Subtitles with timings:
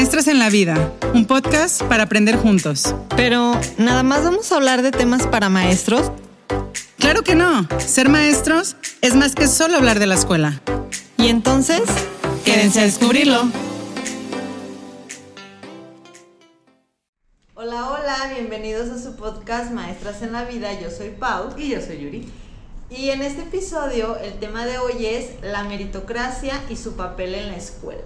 [0.00, 2.94] Maestras en la Vida, un podcast para aprender juntos.
[3.18, 6.10] Pero, ¿nada más vamos a hablar de temas para maestros?
[6.96, 7.68] Claro que no.
[7.78, 10.62] Ser maestros es más que solo hablar de la escuela.
[11.18, 11.82] Y entonces,
[12.46, 13.42] quédense a descubrirlo.
[17.54, 20.80] Hola, hola, bienvenidos a su podcast Maestras en la Vida.
[20.80, 21.50] Yo soy Pau.
[21.58, 22.26] Y yo soy Yuri.
[22.88, 27.48] Y en este episodio el tema de hoy es la meritocracia y su papel en
[27.48, 28.00] la escuela.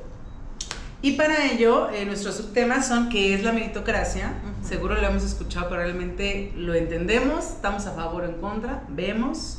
[1.05, 4.33] Y para ello, eh, nuestros subtemas son qué es la meritocracia.
[4.67, 9.59] Seguro lo hemos escuchado, probablemente lo entendemos, estamos a favor o en contra, vemos.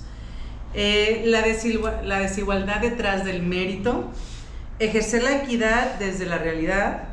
[0.73, 1.41] Eh, la,
[2.01, 4.09] la desigualdad detrás del mérito,
[4.79, 7.09] ejercer la equidad desde la realidad.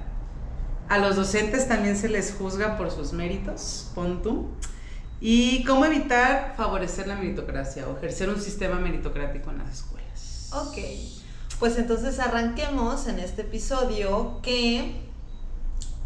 [0.88, 4.48] A los docentes también se les juzga por sus méritos, pon tú.
[5.20, 10.50] Y cómo evitar favorecer la meritocracia o ejercer un sistema meritocrático en las escuelas.
[10.54, 11.21] Ok.
[11.62, 14.96] Pues entonces arranquemos en este episodio que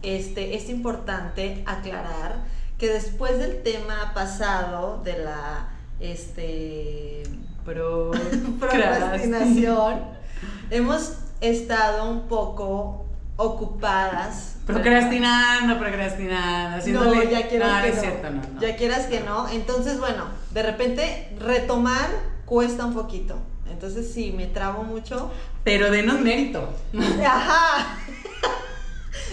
[0.02, 2.44] este, es importante aclarar
[2.76, 7.22] que después del tema pasado de la este,
[8.60, 10.02] procrastinación,
[10.68, 14.56] hemos estado un poco ocupadas.
[14.66, 18.42] Procrastinando, procrastinando, no, ya quieras que no.
[18.60, 19.48] Ya quieras que no.
[19.48, 22.10] Entonces, bueno, de repente retomar
[22.44, 23.38] cuesta un poquito.
[23.76, 25.30] Entonces sí, me trabo mucho.
[25.62, 26.66] Pero denos mérito.
[27.24, 27.98] Ajá.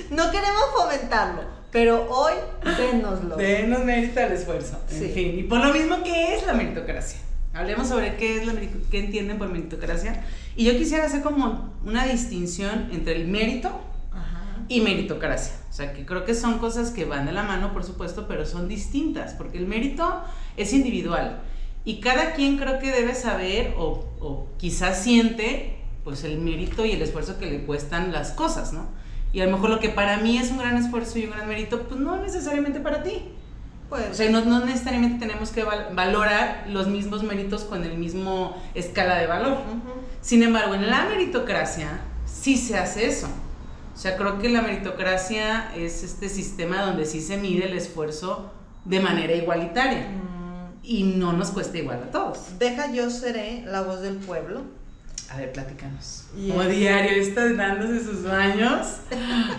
[0.09, 2.33] No queremos fomentarlo, pero hoy
[2.77, 3.35] denoslo.
[3.35, 4.79] Denos mérito al esfuerzo.
[4.89, 7.19] En fin, y por lo mismo, ¿qué es la meritocracia?
[7.53, 8.53] Hablemos sobre qué es la
[8.89, 10.23] qué entienden por meritocracia.
[10.55, 13.71] Y yo quisiera hacer como una distinción entre el mérito
[14.67, 15.53] y meritocracia.
[15.69, 18.45] O sea, que creo que son cosas que van de la mano, por supuesto, pero
[18.45, 20.21] son distintas, porque el mérito
[20.57, 21.41] es individual
[21.85, 26.91] y cada quien creo que debe saber o, o quizás siente pues el mérito y
[26.91, 28.87] el esfuerzo que le cuestan las cosas, ¿no?
[29.31, 31.47] Y a lo mejor lo que para mí es un gran esfuerzo y un gran
[31.47, 33.29] mérito, pues no necesariamente para ti.
[33.89, 38.55] Pues, o sea, no, no necesariamente tenemos que valorar los mismos méritos con el mismo
[38.75, 39.57] escala de valor.
[40.21, 43.27] Sin embargo, en la meritocracia sí se hace eso.
[43.93, 48.51] O sea, creo que la meritocracia es este sistema donde sí se mide el esfuerzo
[48.85, 50.09] de manera igualitaria.
[50.09, 50.42] Mm
[50.83, 52.59] y no nos cuesta igual a todos.
[52.59, 54.61] Deja yo seré la voz del pueblo.
[55.29, 56.25] A ver, platícanos.
[56.33, 58.97] Como diario, estás dándose sus baños,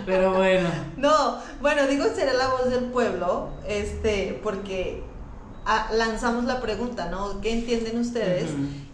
[0.06, 0.68] pero bueno.
[0.96, 5.02] No, bueno, digo seré la voz del pueblo, este, porque
[5.64, 7.40] ah, lanzamos la pregunta, ¿no?
[7.40, 8.50] ¿Qué entienden ustedes?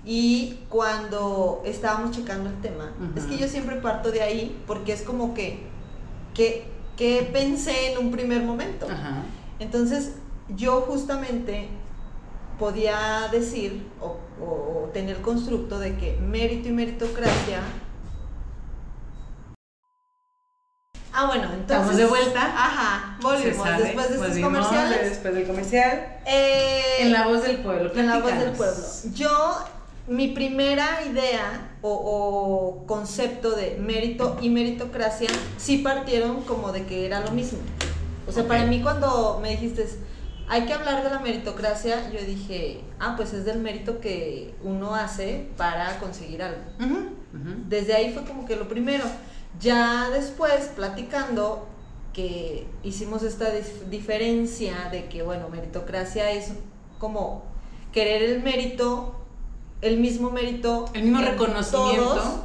[0.07, 5.03] Y cuando estábamos checando el tema, es que yo siempre parto de ahí porque es
[5.03, 5.61] como que,
[6.33, 6.65] que,
[6.97, 8.87] que pensé en un primer momento.
[9.59, 10.13] Entonces,
[10.57, 11.69] yo justamente
[12.61, 17.63] podía decir o, tener el constructo de que mérito y meritocracia
[21.13, 21.77] Ah, bueno, entonces.
[21.77, 22.41] Estamos de vuelta.
[22.41, 25.11] Ajá, volvimos después de estos comerciales.
[25.11, 26.19] Después del comercial.
[26.25, 27.93] Eh, en la voz del pueblo.
[27.95, 28.83] En la voz del pueblo.
[29.13, 29.59] Yo,
[30.07, 35.29] mi primera idea o, o, concepto de mérito y meritocracia
[35.59, 37.59] sí partieron como de que era lo mismo.
[38.29, 39.89] O sea, para mí cuando me dijiste
[40.51, 44.97] hay que hablar de la meritocracia, yo dije, ah, pues es del mérito que uno
[44.97, 46.61] hace para conseguir algo.
[47.69, 49.05] Desde ahí fue como que lo primero.
[49.61, 51.69] Ya después, platicando,
[52.13, 53.49] que hicimos esta
[53.91, 56.51] diferencia de que, bueno, meritocracia es
[56.99, 57.45] como
[57.93, 59.25] querer el mérito,
[59.83, 60.87] el mismo mérito.
[60.95, 62.45] El mismo reconocimiento.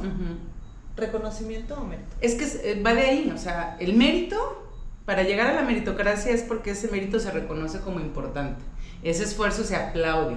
[0.96, 2.16] ¿Reconocimiento o mérito?
[2.20, 4.65] Es que eh, va de ahí, o sea, el mérito
[5.06, 8.60] para llegar a la meritocracia es porque ese mérito se reconoce como importante.
[9.04, 10.36] Ese esfuerzo se aplaude,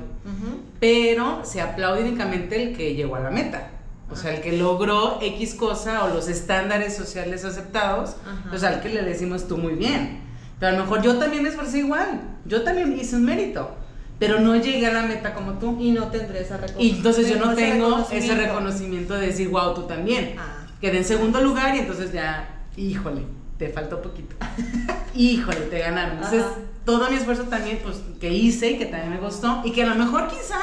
[0.79, 3.71] pero se aplaude únicamente el que llegó a la meta.
[4.11, 8.15] O sea, el que logró X cosa o los estándares sociales aceptados,
[8.49, 10.21] pues al que le decimos tú muy bien.
[10.59, 13.71] Pero a lo mejor yo también me esforcé igual, yo también hice un mérito,
[14.19, 15.77] pero no llegué a la meta como tú.
[15.79, 16.95] Y no tendré esa reconocimiento.
[16.95, 20.35] Y entonces yo no tengo ese reconocimiento de decir, wow, tú también.
[20.37, 20.67] Ah.
[20.79, 24.35] Quedé en segundo lugar y entonces ya, híjole te faltó poquito.
[25.13, 26.15] Híjole, te ganaron.
[26.15, 26.45] Entonces,
[26.85, 29.87] todo mi esfuerzo también, pues, que hice y que también me gustó, y que a
[29.87, 30.59] lo mejor quizá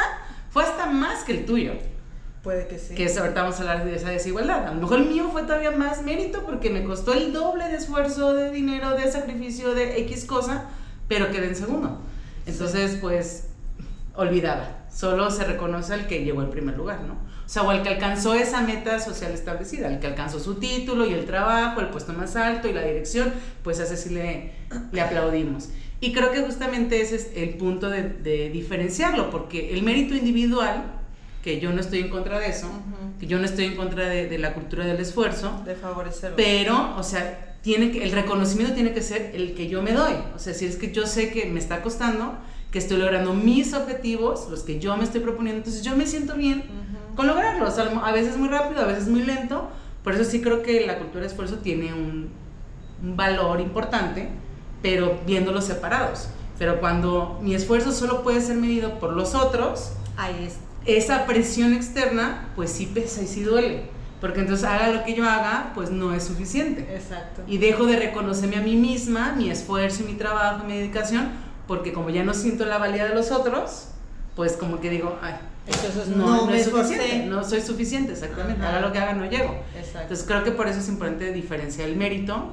[0.50, 1.74] fue hasta más que el tuyo.
[2.42, 2.94] Puede que sí.
[2.94, 4.66] Que ahorita vamos a hablar de esa desigualdad.
[4.66, 7.76] A lo mejor el mío fue todavía más mérito porque me costó el doble de
[7.76, 10.64] esfuerzo, de dinero, de sacrificio, de X cosa,
[11.06, 11.98] pero quedé en segundo.
[12.46, 13.48] Entonces, pues,
[14.14, 14.75] olvidaba.
[14.96, 17.12] Solo se reconoce al que llegó en primer lugar, ¿no?
[17.44, 21.04] O sea, o al que alcanzó esa meta social establecida, al que alcanzó su título
[21.04, 23.30] y el trabajo, el puesto más alto y la dirección,
[23.62, 24.52] pues a ese sí le,
[24.92, 25.68] le aplaudimos.
[26.00, 30.84] Y creo que justamente ese es el punto de, de diferenciarlo, porque el mérito individual,
[31.42, 32.70] que yo no estoy en contra de eso,
[33.20, 35.62] que yo no estoy en contra de, la cultura del esfuerzo.
[35.66, 36.32] De favorecer.
[36.36, 40.14] Pero, o sea, tiene que, el reconocimiento tiene que ser el que yo me doy.
[40.34, 42.38] O sea, si es que yo sé que me está costando,
[42.70, 46.34] que estoy logrando mis objetivos, los que yo me estoy proponiendo, entonces yo me siento
[46.34, 46.64] bien
[47.14, 47.78] con lograrlos.
[47.78, 49.68] A veces muy rápido, a veces muy lento.
[50.02, 52.28] Por eso sí creo que la cultura de esfuerzo tiene un,
[53.02, 54.28] un valor importante,
[54.82, 56.28] pero viéndolos separados.
[56.58, 60.56] Pero cuando mi esfuerzo solo puede ser medido por los otros, Ahí es.
[60.86, 63.84] esa presión externa, pues sí pesa y sí duele.
[64.20, 66.86] Porque entonces haga lo que yo haga, pues no es suficiente.
[66.94, 67.42] Exacto.
[67.46, 71.28] Y dejo de reconocerme a mí misma, mi esfuerzo, mi trabajo, mi dedicación,
[71.66, 73.88] porque como ya no siento la valía de los otros,
[74.34, 75.34] pues como que digo, ay,
[75.66, 79.56] entonces no, no, es suficiente, no soy suficiente, exactamente, haga lo que haga, no llego.
[79.76, 80.02] Exacto.
[80.02, 82.52] Entonces creo que por eso es importante diferenciar el mérito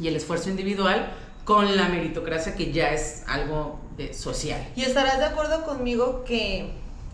[0.00, 1.12] y el esfuerzo individual
[1.44, 4.66] con la meritocracia que ya es algo de social.
[4.76, 6.72] Y estarás de acuerdo conmigo que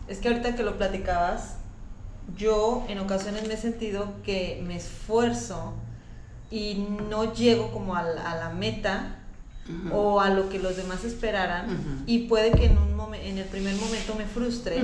[0.08, 1.56] es que ahorita que lo platicabas,
[2.36, 5.74] yo en ocasiones me he sentido que me esfuerzo
[6.50, 9.18] y no llego como a la, meta
[9.92, 13.74] o a lo que los demás esperaran y puede que en, un en el primer
[13.76, 14.82] momento me frustre,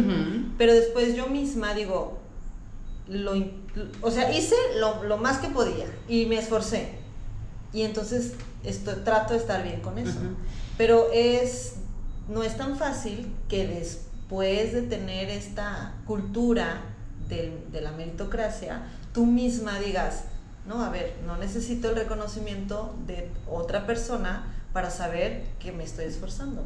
[0.59, 2.19] pero después yo misma digo,
[3.09, 3.33] lo,
[4.01, 6.99] o sea, hice lo, lo más que podía y me esforcé
[7.73, 8.35] y entonces
[8.65, 10.19] esto, trato de estar bien con eso.
[10.77, 11.75] Pero es,
[12.29, 16.83] no es tan fácil que después de tener esta cultura
[17.29, 18.83] de, de, la meritocracia,
[19.15, 20.25] tú misma digas,
[20.67, 26.07] no, a ver, no necesito el reconocimiento de otra persona para saber que me estoy
[26.07, 26.65] esforzando.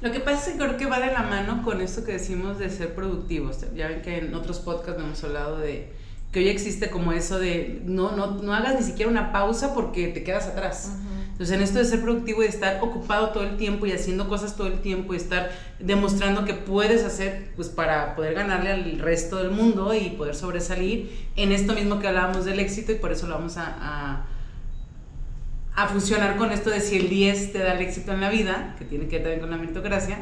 [0.00, 2.58] Lo que pasa es que creo que va de la mano con esto que decimos
[2.58, 3.58] de ser productivos.
[3.74, 5.92] Ya ven que en otros podcasts hemos hablado de
[6.32, 10.08] que hoy existe como eso de no, no, no hagas ni siquiera una pausa porque
[10.08, 10.92] te quedas atrás.
[11.32, 14.28] Entonces, en esto de ser productivo y de estar ocupado todo el tiempo y haciendo
[14.28, 15.50] cosas todo el tiempo y estar
[15.80, 21.26] demostrando que puedes hacer, pues para poder ganarle al resto del mundo y poder sobresalir
[21.36, 24.26] en esto mismo que hablábamos del éxito y por eso lo vamos a, a,
[25.74, 28.74] a funcionar con esto de si el 10 te da el éxito en la vida,
[28.78, 30.18] que tiene que ver también con la meritocracia,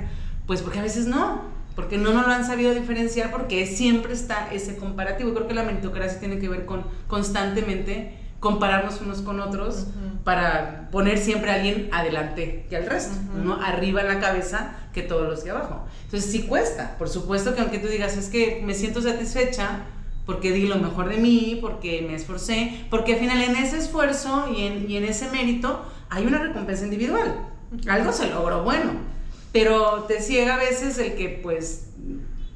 [0.47, 4.52] pues porque a veces no porque no nos lo han sabido diferenciar porque siempre está
[4.52, 5.32] ese comparativo.
[5.32, 9.87] Creo que la meritocracia tiene que ver con constantemente compararnos unos con otros
[10.25, 13.62] para poner siempre a alguien adelante que al resto, ¿no?
[13.62, 15.87] Arriba en la cabeza que todos los de abajo.
[16.05, 19.85] Entonces sí cuesta, por supuesto que aunque tú digas es que me siento satisfecha
[20.31, 24.47] porque di lo mejor de mí, porque me esforcé, porque al final en ese esfuerzo
[24.56, 27.49] y en, y en ese mérito hay una recompensa individual.
[27.88, 29.11] Algo se logró bueno
[29.53, 31.87] pero te ciega a veces el que pues...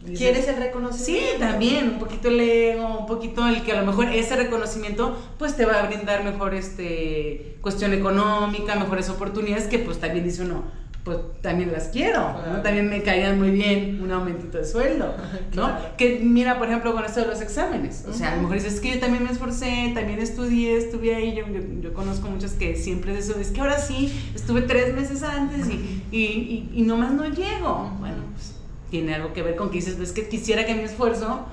[0.04, 1.30] ¿Quieres el reconocimiento?
[1.32, 5.16] Sí, también, un poquito el ego, un poquito el que a lo mejor ese reconocimiento
[5.38, 10.42] pues te va a brindar mejor este, cuestión económica, mejores oportunidades que pues también dice
[10.42, 10.64] uno,
[11.04, 15.14] pues también las quiero, También me caían muy bien un aumentito de sueldo,
[15.54, 15.70] ¿no?
[15.98, 18.74] Que mira, por ejemplo, con esto de los exámenes, o sea, a lo mejor dices,
[18.74, 21.44] es que yo también me esforcé, también estudié, estuve ahí, yo,
[21.82, 25.68] yo, conozco muchas que siempre es eso, es que ahora sí, estuve tres meses antes
[25.68, 27.90] y, y, y, nomás no llego.
[28.00, 28.54] Bueno, pues
[28.90, 31.44] tiene algo que ver con que dices, es que quisiera que mi esfuerzo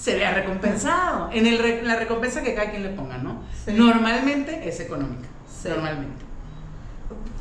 [0.00, 3.42] se vea recompensado, en el, la recompensa que cada quien le ponga, ¿no?
[3.66, 5.28] Normalmente es económica,
[5.64, 6.27] normalmente.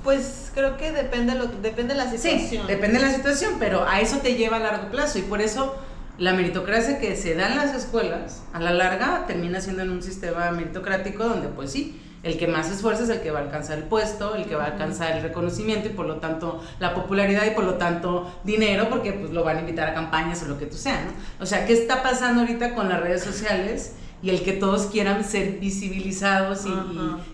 [0.07, 2.39] Pues creo que depende, lo, depende de la situación.
[2.39, 5.41] Sí, depende de la situación, pero a eso te lleva a largo plazo y por
[5.41, 5.75] eso
[6.17, 10.01] la meritocracia que se da en las escuelas, a la larga termina siendo en un
[10.01, 13.79] sistema meritocrático donde pues sí, el que más esfuerza es el que va a alcanzar
[13.79, 17.45] el puesto, el que va a alcanzar el reconocimiento y por lo tanto la popularidad
[17.45, 20.57] y por lo tanto dinero porque pues lo van a invitar a campañas o lo
[20.57, 21.43] que tú sea, ¿no?
[21.43, 23.95] O sea, ¿qué está pasando ahorita con las redes sociales?
[24.21, 26.73] Y el que todos quieran ser visibilizados y,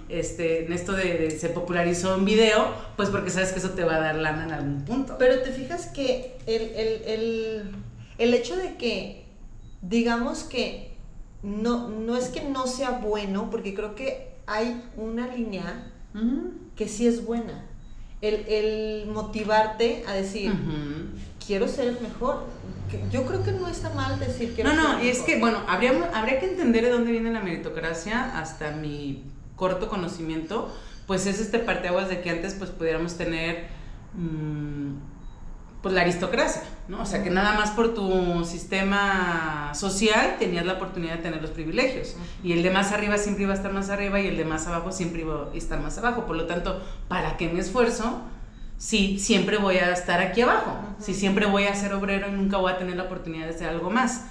[0.10, 3.96] este, en esto de, se popularizó un video, pues porque sabes que eso te va
[3.96, 5.16] a dar lana en algún punto.
[5.18, 7.72] Pero te fijas que el, el, el,
[8.18, 9.26] el hecho de que,
[9.82, 10.94] digamos que
[11.42, 15.92] no, no es que no sea bueno, porque creo que hay una línea
[16.76, 17.66] que sí es buena.
[18.22, 20.54] El, el motivarte a decir,
[21.46, 22.46] quiero ser el mejor.
[23.12, 24.64] Yo creo que no está mal decir que...
[24.64, 28.38] No, no, y es que, bueno, habría, habría que entender de dónde viene la meritocracia
[28.38, 29.24] hasta mi
[29.56, 30.72] corto conocimiento,
[31.08, 33.68] pues es este parteaguas de que antes pues pudiéramos tener
[34.14, 34.94] mm,
[35.82, 37.02] pues la aristocracia, ¿no?
[37.02, 41.52] O sea, que nada más por tu sistema social tenías la oportunidad de tener los
[41.52, 42.16] privilegios.
[42.42, 44.66] Y el de más arriba siempre iba a estar más arriba y el de más
[44.68, 48.22] abajo siempre iba a estar más abajo, por lo tanto, ¿para qué me esfuerzo?
[48.84, 52.58] Si siempre voy a estar aquí abajo, si siempre voy a ser obrero y nunca
[52.58, 54.26] voy a tener la oportunidad de hacer algo más.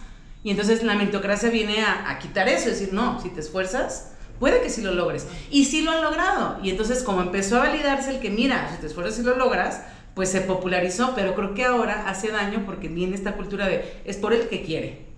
[0.45, 4.69] Y entonces la meritocracia viene a, quitar eso, decir, no, si te esfuerzas, puede que
[4.69, 5.27] sí lo logres.
[5.51, 6.59] Y sí lo han logrado.
[6.63, 9.85] Y entonces como empezó a validarse el que, mira, si te esfuerzas y lo logras,
[10.15, 14.19] pues se popularizó, pero creo que ahora hace daño porque viene esta cultura de es
[14.19, 15.12] por el que quiere.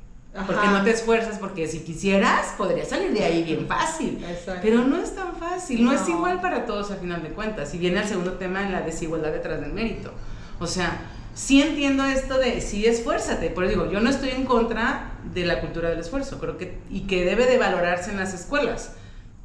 [0.46, 4.24] Porque no te esfuerzas, porque si quisieras, podría salir de ahí bien fácil.
[4.60, 7.72] Pero no es tan fácil, no, es igual para todos a final de cuentas.
[7.74, 10.12] Y viene el segundo tema en la desigualdad detrás del mérito.
[10.58, 11.02] O sea,
[11.34, 15.46] sí entiendo esto de sí esfuérzate, por eso digo, yo no estoy en contra de
[15.46, 18.92] la cultura del esfuerzo, creo que y que debe de valorarse en las escuelas.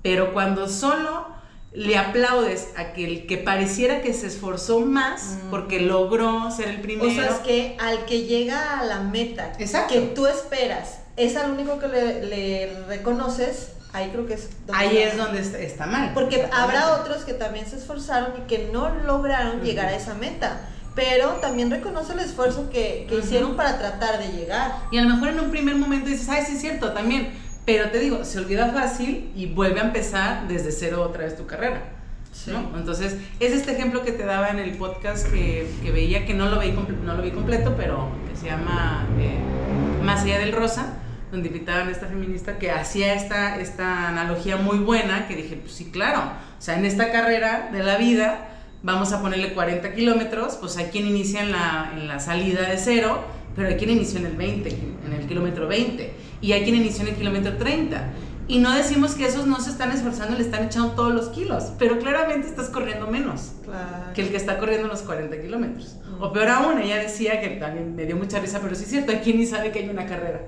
[0.01, 1.27] Pero cuando solo
[1.71, 5.49] le aplaudes a aquel que pareciera que se esforzó más mm.
[5.49, 7.09] porque logró ser el primero.
[7.09, 11.51] O sea, es que al que llega a la meta que tú esperas, es al
[11.51, 16.11] único que le, reconoces, ahí creo que es donde Ahí es donde está, mal.
[16.13, 20.61] Porque habrá otros que también se esforzaron y que no lograron llegar a esa meta.
[20.95, 24.75] Pero también reconoce el esfuerzo que, hicieron para tratar de llegar.
[24.91, 27.31] Y a lo mejor en un primer momento dices, ay, sí es cierto, también
[27.69, 31.45] pero te digo, se olvida fácil y vuelve a empezar desde cero otra vez tu
[31.45, 31.83] carrera.
[32.47, 32.75] ¿no?
[32.75, 36.49] Entonces, es este ejemplo que te daba en el podcast que, que veía, que no
[36.49, 39.37] lo, vi no lo vi completo, pero que se llama eh,
[40.03, 40.95] Más allá del rosa,
[41.29, 45.73] donde invitaban a esta feminista que hacía esta, esta analogía muy buena, que dije, pues
[45.73, 46.21] sí, claro,
[46.57, 48.47] o sea, en esta carrera de la vida
[48.81, 52.79] vamos a ponerle 40 kilómetros, pues hay quien inicia en la, en la salida de
[52.79, 53.23] cero,
[53.55, 54.69] pero hay quien inició en el 20,
[55.05, 58.09] en el kilómetro 20 y hay quien inició en el kilómetro 30.
[58.47, 61.65] Y no decimos que esos no se están esforzando, le están echando todos los kilos,
[61.77, 63.51] pero claramente estás corriendo menos
[64.15, 65.97] que el que está corriendo los 40 kilómetros.
[66.19, 69.11] O peor aún, ella decía que también me dio mucha risa, pero sí es cierto,
[69.11, 70.41] hay quien ni sabe que hay una carrera.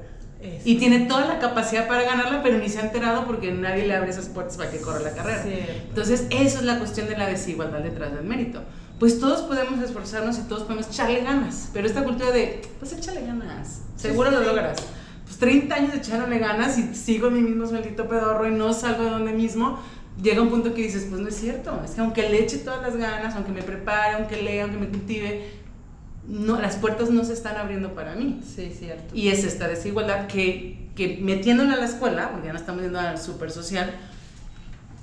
[0.65, 3.95] Y tiene toda la capacidad para ganarla, pero ni se ha enterado porque nadie le
[3.95, 5.43] abre esas puertas para que corra la carrera.
[5.87, 8.63] Entonces, eso es la cuestión de la desigualdad detrás del mérito.
[8.99, 13.21] Pues todos podemos esforzarnos y todos podemos echarle ganas, pero esta cultura de, pues échale
[13.21, 14.77] ganas, seguro lo logras.
[15.41, 19.09] 30 años echándole ganas y sigo en mi mismo maldito pedorro y no salgo de
[19.09, 19.79] donde mismo,
[20.21, 22.79] llega un punto que dices, pues no es cierto, es que aunque le eche todas
[22.83, 25.49] las ganas, aunque me prepare, aunque lea, aunque me cultive,
[26.27, 28.39] no, las puertas no se están abriendo para mí.
[28.43, 29.15] Sí, cierto.
[29.15, 32.99] Y es esta desigualdad que, que metiéndola a la escuela, porque ya no estamos yendo
[32.99, 33.95] al súper social,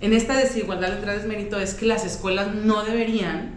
[0.01, 3.55] en esta desigualdad detrás del mérito es que las escuelas no deberían,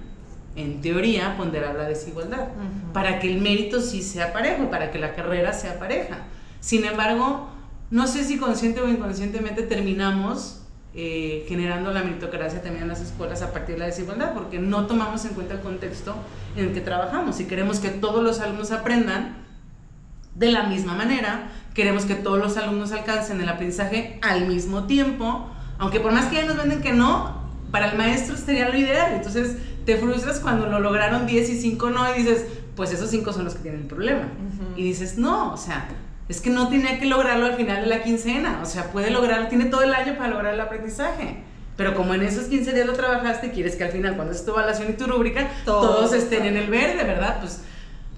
[0.55, 2.47] en teoría, ponderar la desigualdad,
[2.91, 6.25] para que el mérito sí sea parejo, para que la carrera sea pareja.
[6.62, 7.50] Sin embargo,
[7.89, 10.62] no sé si consciente o inconscientemente terminamos
[10.94, 14.88] eh, generando la meritocracia también en las escuelas a partir de la desigualdad, porque no
[14.88, 16.15] tomamos en cuenta el contexto
[16.56, 17.36] en el que trabajamos.
[17.36, 19.38] Si queremos que todos los alumnos aprendan
[20.36, 25.50] de la misma manera, queremos que todos los alumnos alcancen el aprendizaje al mismo tiempo,
[25.77, 27.41] aunque por más que ya nos venden que no,
[27.72, 29.13] para el maestro sería lo ideal.
[29.13, 33.34] Entonces te frustras cuando lo lograron 10 y 5 no y dices, pues esos 5
[33.34, 34.27] son los que tienen el problema.
[34.75, 35.88] Y dices, no, o sea,
[36.31, 39.50] es que no tiene que lograrlo al final de la quincena, o sea, puede lograrlo,
[39.50, 41.43] tiene todo el año para lograr el aprendizaje.
[41.75, 44.51] Pero como en esos 15 días lo trabajaste, quieres que al final, cuando es tu
[44.51, 47.39] evaluación y tu rúbrica, todos, estén en el verde, ¿verdad?
[47.41, 47.63] Pues,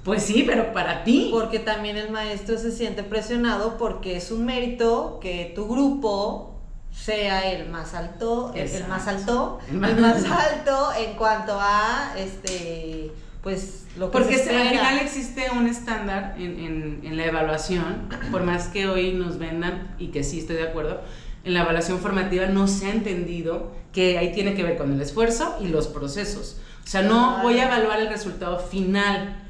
[0.03, 1.29] pues sí, pero para ti.
[1.31, 7.51] Porque también el maestro se siente presionado porque es un mérito que tu grupo sea
[7.51, 13.11] el más alto, el, más alto, el más, el más alto en cuanto a este
[13.43, 18.67] pues lo que Porque al final existe un estándar en, en, la evaluación, por más
[18.67, 21.01] que hoy nos vendan, y que sí estoy de acuerdo,
[21.43, 25.01] en la evaluación formativa no se ha entendido que ahí tiene que ver con el
[25.01, 26.57] esfuerzo y los procesos.
[26.85, 29.41] O sea, no voy a evaluar el resultado final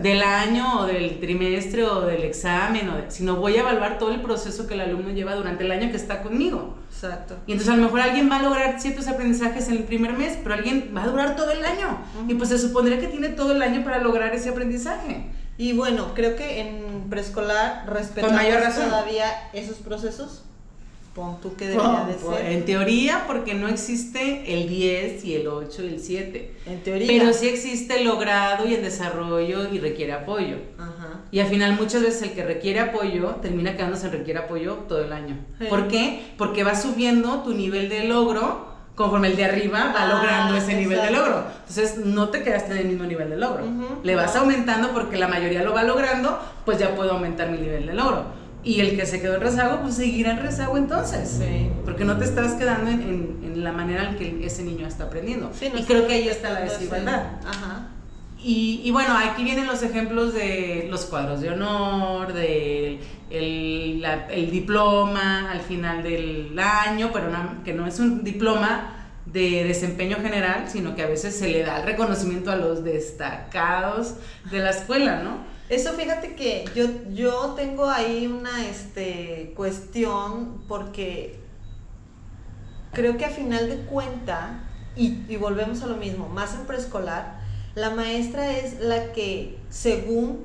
[0.00, 4.20] del año o del trimestre o del examen, o sino voy a evaluar todo el
[4.20, 6.76] proceso que el alumno lleva durante el año que está conmigo.
[7.02, 7.36] Exacto.
[7.46, 10.38] Y entonces a lo mejor alguien va a lograr ciertos aprendizajes en el primer mes,
[10.42, 11.98] pero alguien va a durar todo el año.
[12.28, 15.26] Y pues se supondría que tiene todo el año para lograr ese aprendizaje.
[15.58, 20.44] Y bueno, creo que en preescolar respetamos todavía esos procesos
[21.14, 22.52] Pon tú que debería de ser.
[22.52, 26.54] En teoría, porque no existe el 10 y el 8 y el 7.
[26.66, 27.06] En teoría.
[27.06, 30.56] Pero sí existe el logrado y el desarrollo y requiere apoyo.
[30.78, 31.20] Ajá.
[31.30, 35.04] Y al final muchas veces el que requiere apoyo termina quedándose en requiere apoyo todo
[35.04, 35.38] el año.
[35.68, 36.32] ¿Por qué?
[36.38, 40.74] Porque va subiendo tu nivel de logro conforme el de arriba va ah, logrando ese
[40.74, 41.44] nivel de logro.
[41.60, 43.64] Entonces no te quedaste en el mismo nivel de logro.
[44.02, 47.86] Le vas aumentando porque la mayoría lo va logrando, pues ya puedo aumentar mi nivel
[47.86, 48.41] de logro.
[48.64, 51.40] Y el que se quedó en rezago, pues seguirá en rezago entonces.
[51.40, 51.68] Sí.
[51.84, 55.50] Porque no te estás quedando en, en, la manera en que ese niño está aprendiendo.
[55.60, 57.38] y creo que ahí está la desigualdad.
[57.46, 57.88] Ajá.
[58.44, 62.98] Y, y, bueno, aquí vienen los ejemplos de los cuadros de honor, del
[63.30, 67.28] el, el, diploma al final del año, pero
[67.64, 71.80] que no es un diploma de desempeño general, sino que a veces se le da
[71.80, 74.14] el reconocimiento a los destacados
[74.50, 75.51] de la escuela, ¿no?
[75.72, 81.40] Eso fíjate que yo, yo tengo ahí una este, cuestión porque
[82.92, 84.64] creo que a final de cuenta,
[84.96, 87.40] y, volvemos a lo mismo, más en preescolar,
[87.74, 90.44] La maestra es la que, según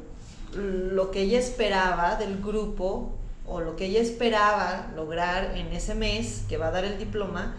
[0.53, 3.11] lo que ella esperaba del grupo
[3.45, 7.57] o lo que ella esperaba lograr en ese mes que va a dar el diploma,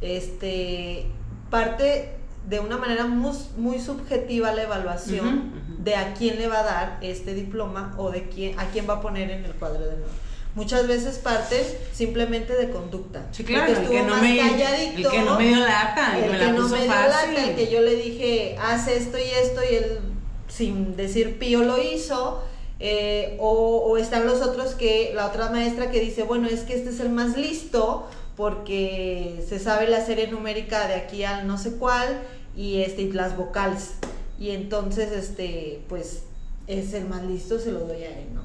[0.00, 1.04] este,
[1.50, 6.98] parte de una manera muy, subjetiva la evaluación de a quién le va a dar
[7.00, 10.08] este diploma o de quién, a quién va a poner en el cuadro de honor.
[10.54, 13.24] Muchas veces parte simplemente de conducta.
[13.30, 16.68] Sí, claro, el que, no me, el que no me dio lata, el, que no
[16.68, 19.98] me dio lata, el que yo le dije, haz esto y esto, y él
[20.48, 22.42] sin decir pío lo hizo.
[22.82, 26.74] Eh, o, o, están los otros que, la otra maestra que dice, bueno, es que
[26.74, 28.08] este es el más listo,
[28.40, 32.22] porque se sabe la serie numérica de aquí al no sé cuál
[32.56, 33.96] y este las vocales.
[34.38, 36.22] Y entonces este pues
[36.66, 38.40] es el más listo se lo doy a él no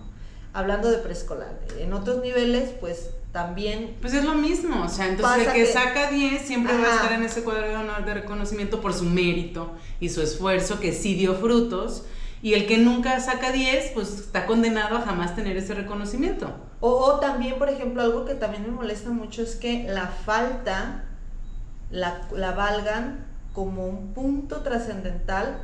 [0.52, 5.48] hablando de preescolar en otros niveles pues también pues es lo mismo o sea entonces
[5.48, 8.82] el que, saca 10 siempre va a estar en ese cuadro de honor de reconocimiento
[8.82, 12.04] por su mérito y su esfuerzo que sí dio frutos
[12.46, 16.54] y el que nunca saca 10, pues está condenado a jamás tener ese reconocimiento.
[16.80, 21.06] O, también, por ejemplo, algo que también me molesta mucho es que la falta
[21.90, 25.58] la, la valgan como un punto trascendental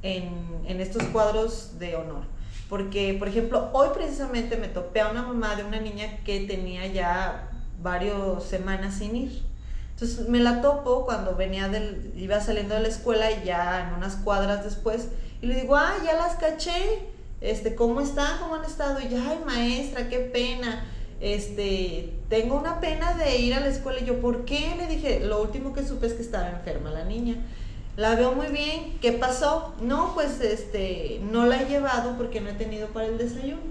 [0.00, 2.22] en, en estos cuadros de honor.
[2.70, 6.86] Porque, por ejemplo, hoy precisamente me topé a una mamá de una niña que tenía
[6.86, 7.50] ya
[7.82, 9.42] varias semanas sin ir.
[9.90, 13.94] Entonces me la topo cuando venía del, iba saliendo de la escuela y ya en
[13.94, 15.08] unas cuadras después
[15.42, 17.06] y le digo, ay, ya las caché,
[17.40, 18.38] este, ¿cómo están?
[18.38, 19.00] ¿Cómo han estado?
[19.00, 20.84] Y ya, ay, maestra, qué pena.
[21.20, 24.00] Este, tengo una pena de ir a la escuela.
[24.00, 24.74] Y yo, ¿por qué?
[24.76, 27.36] Le dije, lo último que supe es que estaba enferma la niña.
[27.96, 29.74] La veo muy bien, ¿qué pasó?
[29.80, 33.62] No, pues este, no la he llevado porque no he tenido para el desayuno.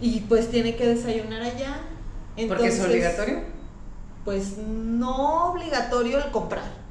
[0.00, 1.80] Y pues tiene que desayunar allá.
[2.48, 3.40] ¿Porque es obligatorio?
[4.24, 6.84] Pues no obligatorio el comprar.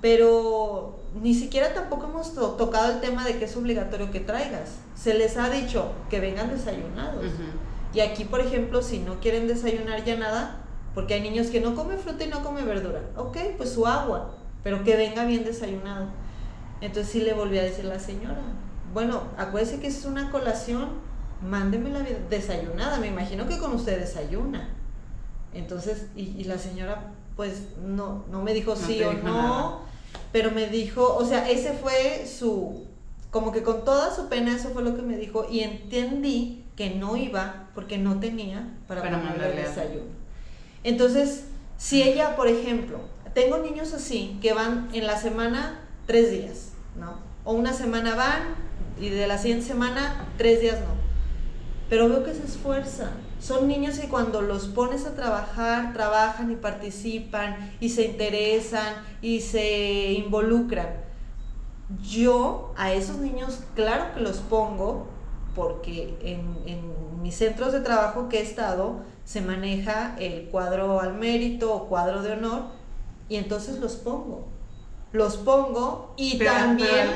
[0.00, 4.78] Pero ni siquiera tampoco hemos tocado el tema de que es obligatorio que traigas.
[4.94, 7.24] Se les ha dicho que vengan desayunados.
[7.92, 11.76] Y aquí, por ejemplo, si no quieren desayunar ya nada, porque hay niños que no
[11.76, 13.02] comen fruta y no comen verdura.
[13.16, 16.08] Ok, pues su agua, pero que venga bien desayunado.
[16.80, 18.40] Entonces sí le volví a decir a la señora,
[18.92, 20.88] bueno, acuérdese que es una colación,
[21.40, 22.98] mándemela desayunada.
[22.98, 24.70] Me imagino que con usted desayuna.
[25.52, 29.93] Entonces, y, la señora pues no, no me dijo sí o no
[30.32, 32.86] pero me dijo, o sea, ese fue su,
[33.30, 36.90] como que con toda su pena eso fue lo que me dijo y entendí que
[36.90, 40.12] no iba porque no tenía para, para ponerle el desayuno.
[40.82, 41.44] Entonces,
[41.78, 42.98] si ella, por ejemplo,
[43.34, 47.18] tengo niños así que van en la semana tres días, ¿no?
[47.44, 48.54] O una semana van
[49.00, 50.94] y de la siguiente semana tres días no.
[51.90, 53.10] Pero veo que se esfuerza,
[53.44, 59.42] son niños que cuando los pones a trabajar, trabajan y participan y se interesan y
[59.42, 60.88] se involucran.
[62.02, 65.08] Yo a esos niños, claro que los pongo,
[65.54, 71.74] porque en, mis centros de trabajo que he estado se maneja el cuadro al mérito
[71.74, 72.62] o cuadro de honor
[73.28, 74.46] y entonces los pongo.
[75.12, 77.10] Los pongo y también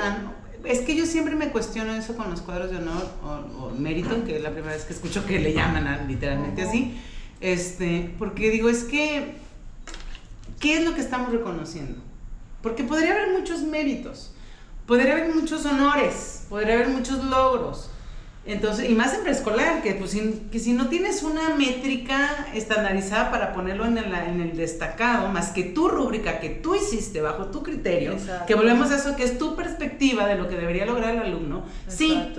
[0.65, 4.37] es que yo siempre me cuestiono eso con los cuadros de honor o, mérito, que
[4.37, 7.01] es la primera vez que escucho que le llaman literalmente así.
[7.41, 9.35] Este, porque digo, es que,
[10.59, 12.01] ¿qué es lo que estamos reconociendo?
[12.63, 14.33] Porque podría haber muchos méritos,
[14.87, 17.91] podría haber muchos honores, podría haber muchos logros,
[18.49, 20.17] entonces, y más en preescolar, que, pues,
[20.51, 25.51] que si no tienes una métrica estandarizada para ponerlo en el, en el destacado, más
[25.51, 29.39] que tu rúbrica que tú hiciste bajo tu criterio, que volvemos a eso, que es
[29.39, 32.33] tu perspectiva de lo que debería lograr el alumno, sí,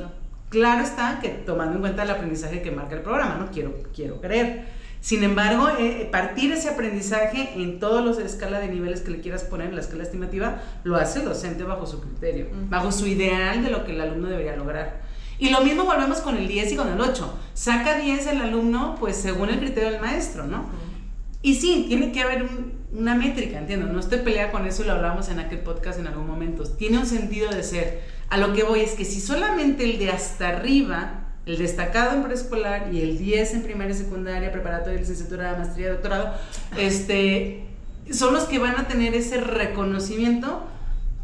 [0.50, 3.52] claro está que tomando en cuenta el aprendizaje que marca el programa, ¿no?
[3.52, 4.80] Quiero, quiero creer.
[5.02, 9.43] Sin embargo, eh, partir ese aprendizaje en todos los escala de niveles que le quieras
[9.43, 13.63] poner en la escala estimativa, lo hace el docente bajo su criterio, bajo su ideal
[13.63, 15.09] de lo que el alumno debería lograr.
[15.39, 17.34] Y lo mismo volvemos con el 10 y con el 8.
[17.54, 20.65] Saca 10 el alumno, pues según el criterio del maestro, ¿no?
[21.41, 22.45] Y sí, tiene que haber
[22.91, 23.88] una métrica, entiendo.
[23.88, 26.63] No estoy peleada con eso y lo hablamos en aquel podcast en algún momento.
[26.63, 28.02] Tiene un sentido de ser.
[28.30, 32.23] A lo que voy es que si solamente el de hasta arriba, el destacado en
[32.23, 36.34] preescolar y el 10 en primaria y secundaria, preparatoria, licenciatura, maestría, doctorado,
[36.78, 37.63] este,
[38.12, 40.65] son los que van a tener ese reconocimiento,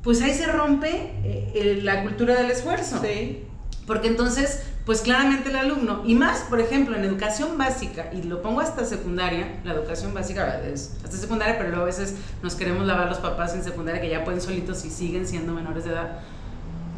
[0.04, 3.02] pues ahí se rompe eh, la cultura del esfuerzo.
[3.04, 3.44] Sí.
[3.88, 8.42] Porque entonces, pues claramente el alumno, y más, por ejemplo, en educación básica, y lo
[8.42, 12.86] pongo hasta secundaria, la educación básica es hasta secundaria, pero luego a veces nos queremos
[12.86, 16.20] lavar los papás en secundaria que ya pueden solitos y siguen siendo menores de edad.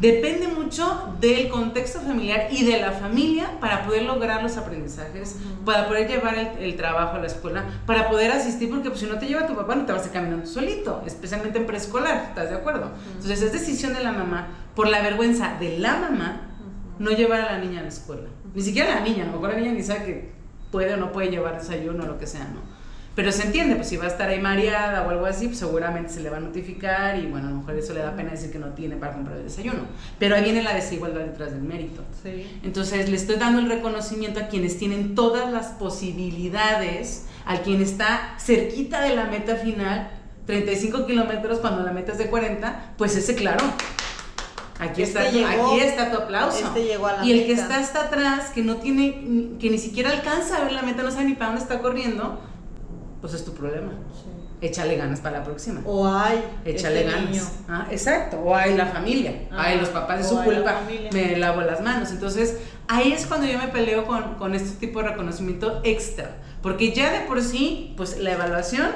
[0.00, 5.88] depende mucho del contexto familiar y de la familia para poder lograr los aprendizajes, para
[5.88, 9.26] poder llevar el, trabajo a la escuela, para poder asistir, porque pues, si no te
[9.26, 12.92] lleva tu papá no te vas a caminar solito, especialmente en preescolar, ¿estás de acuerdo?
[13.16, 14.46] Entonces es decisión de la mamá,
[14.76, 16.47] por la vergüenza de la mamá,
[16.98, 18.28] no llevar a la niña a la escuela.
[18.54, 20.30] Ni siquiera la niña, a lo mejor la niña ni sabe que
[20.70, 22.78] puede o no puede llevar desayuno o lo que sea, ¿no?
[23.18, 26.12] Pero se entiende, pues si va a estar ahí mareada o algo así, pues seguramente
[26.12, 28.52] se le va a notificar y bueno, a lo mejor eso le da pena decir
[28.52, 29.86] que no tiene para comprar el desayuno.
[30.20, 32.04] Pero ahí viene la desigualdad detrás del mérito.
[32.62, 38.36] Entonces le estoy dando el reconocimiento a quienes tienen todas las posibilidades, al quien está
[38.38, 40.10] cerquita de la meta final,
[40.46, 43.64] 35 kilómetros cuando la meta es de 40, pues ese claro.
[44.78, 46.66] Aquí, este está, aquí está tu aplauso.
[46.66, 49.78] Este llegó a la y el que está hasta atrás, que no tiene, que ni
[49.78, 52.40] siquiera alcanza a ver la meta, no sabe ni para dónde está corriendo,
[53.20, 53.90] pues es tu problema.
[54.60, 55.82] Échale ganas para la próxima.
[55.84, 56.42] O hay.
[56.64, 57.52] Échale este ganas.
[57.68, 58.40] Ah, exacto.
[58.40, 59.48] O hay la familia.
[59.52, 60.80] hay los papás de su culpa.
[61.12, 62.10] Me lavo las manos.
[62.10, 66.38] Entonces, ahí es cuando yo me peleo con, con este tipo de reconocimiento extra.
[66.60, 68.90] Porque ya de por sí, pues la evaluación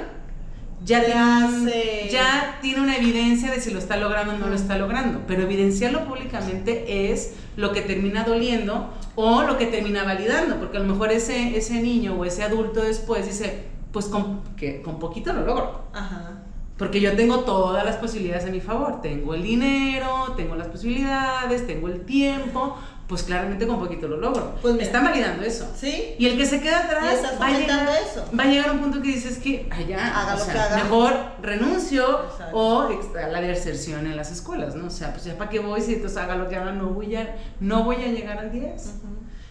[0.83, 4.77] ya, tiene, ya tiene una evidencia de si lo está logrando o no lo está
[4.77, 5.21] logrando.
[5.27, 10.57] Pero evidenciarlo públicamente es lo que termina doliendo o lo que termina validando.
[10.57, 14.81] Porque a lo mejor ese, ese niño o ese adulto después dice, pues con, que,
[14.81, 15.83] con poquito lo logro.
[15.93, 16.43] Ajá.
[16.77, 18.99] Porque yo tengo todas las posibilidades a mi favor.
[19.01, 22.77] Tengo el dinero, tengo las posibilidades, tengo el tiempo.
[23.13, 24.55] Pues claramente con poquito lo logro.
[24.59, 25.71] Pues me están validando eso.
[25.79, 26.15] Sí.
[26.17, 28.25] Y el que se queda atrás va, a llegar, eso.
[28.35, 30.75] va a llegar a un punto que dices que allá haga lo que haga.
[30.77, 32.21] mejor renuncio
[32.53, 34.87] o la deserción en las escuelas, ¿no?
[34.87, 37.15] O sea, pues ya para qué voy si entonces haga lo que haga, no voy
[37.15, 38.93] a, no voy a llegar al 10.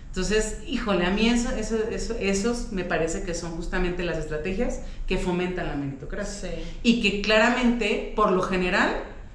[0.08, 4.80] Entonces, híjole, a mí eso, eso, eso, esos me parece que son justamente las estrategias
[5.06, 6.50] que fomentan la meritocracia.
[6.82, 8.90] Y que claramente, por lo general,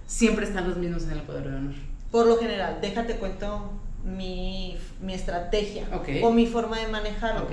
[0.05, 1.75] siempre están los mismos en el poder de honor.
[2.11, 3.71] Por lo general, déjate cuento
[4.03, 5.87] mi, mi estrategia
[6.23, 7.47] o mi forma de manejarlo.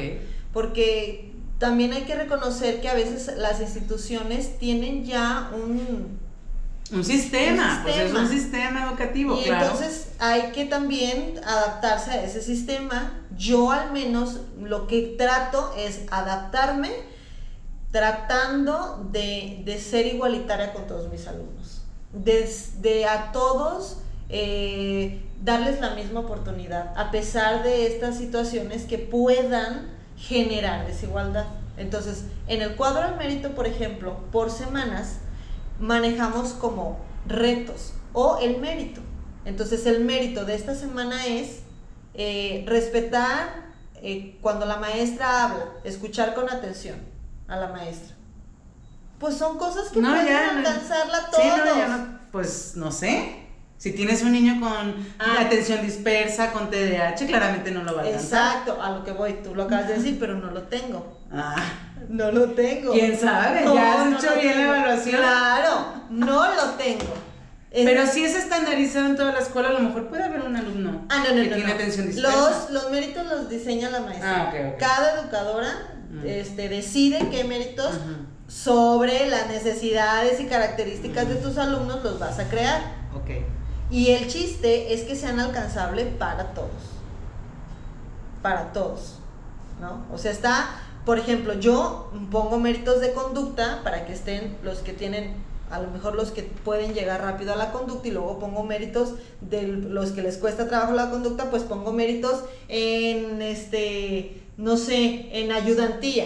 [0.52, 6.24] Porque también hay que reconocer que a veces las instituciones tienen ya un
[6.92, 12.42] un sistema, pues es un sistema educativo, y entonces hay que también adaptarse a ese
[12.42, 13.20] sistema.
[13.36, 16.90] Yo al menos lo que trato es adaptarme
[17.90, 21.82] tratando de, ser igualitaria con todos mis alumnos.
[22.12, 29.90] De, a todos eh, darles la misma oportunidad, a pesar de estas situaciones que puedan
[30.16, 31.46] generar desigualdad.
[31.76, 35.18] Entonces, en el cuadro del mérito, por ejemplo, por semanas,
[35.80, 39.00] manejamos como retos o el mérito.
[39.44, 41.60] Entonces el mérito de esta semana es
[42.14, 46.98] eh, respetar eh, cuando la maestra habla, escuchar con atención
[47.48, 48.14] a la maestra.
[49.18, 52.08] Pues son cosas que pueden alcanzarla todos.
[52.32, 53.43] pues no sé.
[53.84, 55.40] Si tienes un niño con ah.
[55.40, 58.56] atención dispersa, con TDAH, claramente no lo va a alcanzar.
[58.56, 61.20] Exacto, a lo que voy, tú lo acabas de decir, pero no lo tengo.
[61.30, 61.62] Ah.
[62.08, 62.92] No lo tengo.
[62.94, 63.62] ¿Quién sabe?
[63.62, 65.16] ya has hecho bien la evaluación.
[65.20, 67.12] Claro, no lo tengo.
[67.70, 71.04] Pero si es estandarizado en toda la escuela, a lo mejor puede haber un alumno
[71.10, 72.38] ah, no, no, que tiene atención dispersa.
[72.40, 74.50] Los, los méritos los diseña la maestra.
[74.50, 76.26] Ah, Cada educadora mm.
[76.26, 77.90] este, decide qué méritos
[78.48, 82.80] sobre las necesidades y características de tus alumnos los vas a crear.
[83.14, 83.53] Ok.
[83.90, 86.70] Y el chiste es que sean alcanzables para todos.
[88.42, 89.18] Para todos.
[89.80, 90.04] ¿No?
[90.12, 90.68] O sea, está
[91.04, 95.34] por ejemplo, yo pongo méritos de conducta para que estén los que tienen,
[95.70, 99.14] a lo mejor los que pueden llegar rápido a la conducta y luego pongo méritos
[99.42, 105.28] de los que les cuesta trabajo la conducta, pues pongo méritos en, este, no sé,
[105.32, 106.24] en ayudantía.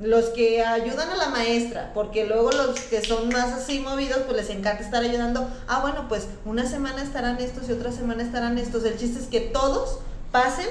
[0.00, 4.36] Los que ayudan a la maestra, porque luego los que son más así movidos, pues
[4.36, 5.48] les encanta estar ayudando.
[5.68, 8.84] Ah, bueno, pues una semana estarán estos y otra semana estarán estos.
[8.84, 9.98] El chiste es que todos
[10.32, 10.68] pasen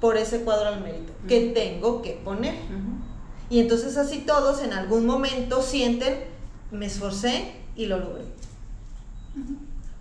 [0.00, 2.54] por ese cuadro al mérito que tengo que poner.
[3.50, 6.24] Y entonces así todos en algún momento sienten,
[6.70, 8.24] me esforcé y lo logré.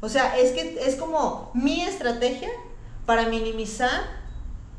[0.02, 2.50] O sea, es que es como mi estrategia
[3.06, 4.23] para minimizar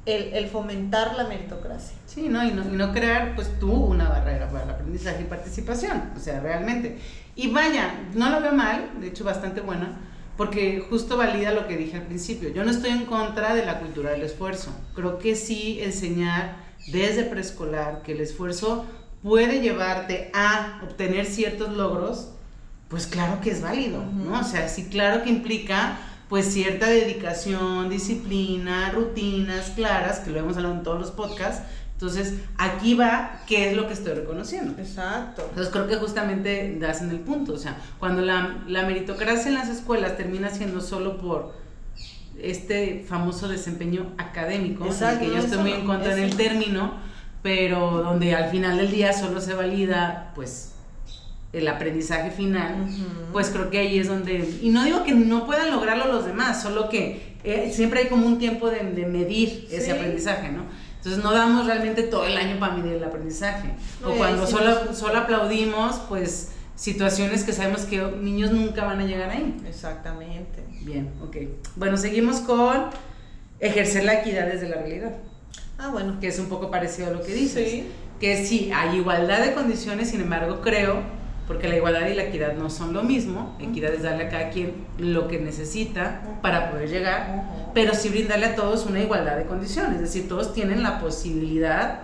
[0.06, 1.96] el, fomentar la meritocracia.
[2.06, 2.44] Sí, ¿no?
[2.44, 2.62] Y, ¿no?
[2.64, 6.98] y no crear pues tú una barrera para el aprendizaje y participación, o sea, realmente.
[7.34, 9.98] Y vaya, no lo veo mal, de hecho bastante buena
[10.36, 12.48] porque justo valida lo que dije al principio.
[12.48, 14.74] Yo no estoy en contra de la cultura del esfuerzo.
[14.94, 16.56] Creo que sí enseñar
[16.88, 18.84] desde preescolar que el esfuerzo
[19.22, 22.30] puede llevarte a obtener ciertos logros,
[22.88, 24.40] pues claro que es válido, ¿no?
[24.40, 25.98] O sea, sí claro que implica
[26.34, 32.34] pues cierta dedicación, disciplina, rutinas claras, que lo hemos hablado en todos los podcasts, Entonces,
[32.58, 34.74] aquí va qué es lo que estoy reconociendo.
[34.82, 35.46] Exacto.
[35.48, 37.52] Entonces, creo que justamente das en el punto.
[37.52, 41.54] O sea, cuando la, la meritocracia en las escuelas termina siendo solo por
[42.42, 44.86] este famoso desempeño académico,
[45.20, 46.94] que yo estoy muy en contra en el término,
[47.44, 50.73] pero donde al final del día solo se valida, pues,
[51.54, 52.88] el aprendizaje final,
[53.32, 56.62] pues creo que ahí es donde, y no digo que no puedan lograrlo los demás,
[56.62, 60.64] solo que eh, siempre hay como un tiempo de, medir ese aprendizaje, ¿no?
[60.96, 63.68] Entonces no damos realmente todo el año para medir el aprendizaje.
[64.02, 69.30] o cuando solo, solo aplaudimos, pues situaciones que sabemos que niños nunca van a llegar
[69.30, 69.56] ahí.
[69.68, 70.64] Exactamente.
[70.82, 71.36] Bien, ok.
[71.76, 72.86] Bueno, seguimos con
[73.60, 75.14] ejercer la equidad desde la realidad.
[75.78, 76.18] Ah, bueno.
[76.20, 77.70] Que es un poco parecido a lo que dices.
[77.70, 77.86] Sí.
[78.18, 81.02] Que sí, hay igualdad de condiciones, sin embargo, creo,
[81.46, 83.56] porque la igualdad y la equidad no son lo mismo.
[83.60, 88.46] Equidad es darle a cada quien lo que necesita para poder llegar, pero sí brindarle
[88.46, 89.96] a todos una igualdad de condiciones.
[89.96, 92.00] Es decir, todos tienen la posibilidad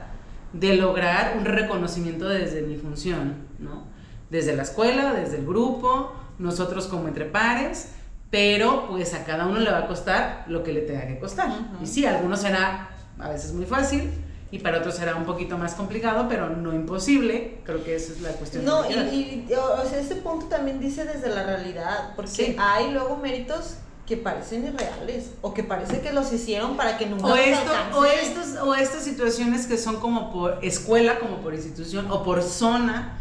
[0.52, 3.84] de lograr un reconocimiento desde mi función, ¿no?
[4.30, 7.94] Desde la escuela, desde el grupo, nosotros como entre pares
[8.30, 11.50] pero pues a cada uno le va a costar lo que le tenga que costar.
[11.82, 14.08] Y sí, a algunos será a veces muy fácil
[14.52, 17.58] y para otros será un poquito más complicado, pero no imposible.
[17.64, 18.64] Creo que esa es la cuestión.
[18.64, 23.16] No, y, y, o sea, este punto también dice desde la realidad, porque hay luego
[23.16, 27.70] méritos que parecen irreales o que parece que los hicieron para que nunca o esto,
[27.94, 32.42] o estos o estas situaciones que son como por escuela como por institución o por
[32.42, 33.20] zona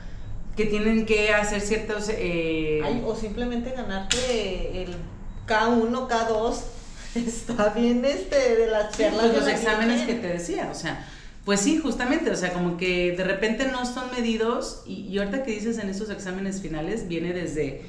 [0.59, 2.09] que tienen que hacer ciertos...
[2.09, 4.95] Eh, o simplemente ganarte el
[5.47, 6.55] K1, K2,
[7.15, 9.27] está bien este de las charlas.
[9.27, 11.07] Pues los exámenes que te decía, o sea,
[11.49, 15.41] pues sí, justamente, o sea, como que de repente no son medidos y, y ahorita
[15.41, 17.81] que dices en esos exámenes finales viene desde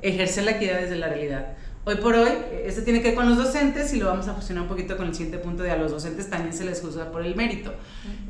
[0.00, 1.48] ejercer la equidad desde la realidad.
[1.84, 2.30] Hoy por hoy,
[2.64, 5.08] este tiene que ver con los docentes y lo vamos a fusionar un poquito con
[5.08, 7.74] el siguiente punto de a los docentes también se les juzga por el mérito.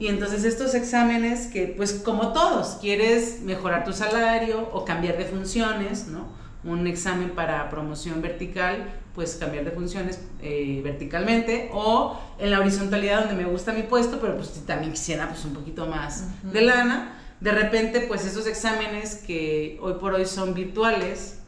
[0.00, 5.26] Y entonces estos exámenes que, pues como todos, quieres mejorar tu salario o cambiar de
[5.26, 6.26] funciones, ¿no?
[6.64, 13.26] Un examen para promoción vertical, pues cambiar de funciones eh, verticalmente o en la horizontalidad
[13.26, 17.18] donde me gusta mi puesto, pero pues también quisiera pues un poquito más de lana.
[17.40, 21.40] De repente, pues esos exámenes que hoy por hoy son virtuales,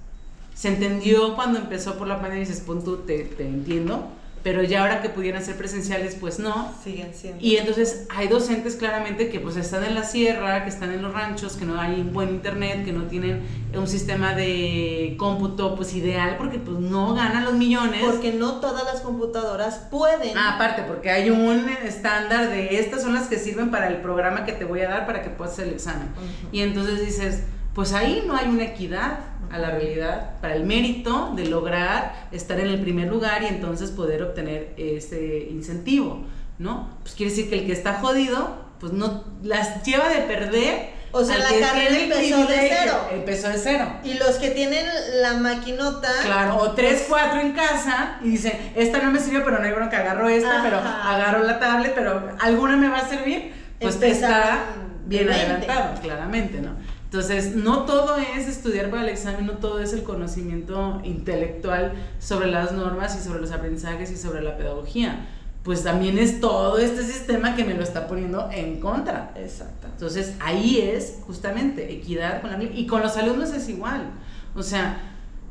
[0.55, 4.09] se entendió cuando empezó por la pandemia y dices, punto, te, te entiendo,
[4.45, 6.71] pero ya ahora que pudieran ser presenciales, pues no.
[6.85, 7.43] Siguen siendo.
[7.43, 11.15] Y entonces hay docentes claramente que pues están en la sierra, que están en los
[11.15, 13.43] ranchos, que no hay buen internet, que no tienen
[13.75, 18.03] un sistema de cómputo pues ideal, porque pues no ganan los millones.
[18.05, 20.37] Porque no todas las computadoras pueden.
[20.37, 24.45] Ah, aparte, porque hay un estándar de estas son las que sirven para el programa
[24.45, 26.09] que te voy a dar para que puedas hacer el examen.
[26.53, 29.21] Y entonces dices, pues ahí no hay una equidad
[29.55, 33.93] a la realidad para el mérito de lograr estar en el primer lugar y entonces
[33.93, 36.25] poder obtener ese incentivo,
[36.59, 36.91] ¿no?
[37.03, 40.95] Pues quiere decir que el que está jodido, pues no las lleva de perder.
[41.13, 42.95] O sea, la carrera empezó de cero.
[43.13, 43.87] Empezó de cero.
[44.03, 44.85] Y los que tienen
[45.23, 46.11] la maquinota.
[46.25, 49.73] Claro, o tres, cuatro en casa y dicen, esta no me sirvió, pero no hay
[49.73, 53.55] bronca, agarro esta, pero agarro la tablet, pero alguna me va a servir.
[53.81, 54.65] Pues está
[55.07, 56.71] bien adelantado, claramente, ¿no?
[57.15, 62.49] Entonces, no todo es estudiar para el examen, no todo es el conocimiento intelectual sobre
[62.49, 65.29] las normas y sobre los aprendizajes y sobre la pedagogía.
[65.63, 69.33] Pues también es todo este sistema que me lo está poniendo en contra.
[69.37, 69.87] Exacto.
[69.93, 74.11] Entonces, ahí es justamente equidad con la y con los alumnos es igual.
[74.57, 74.99] O sea,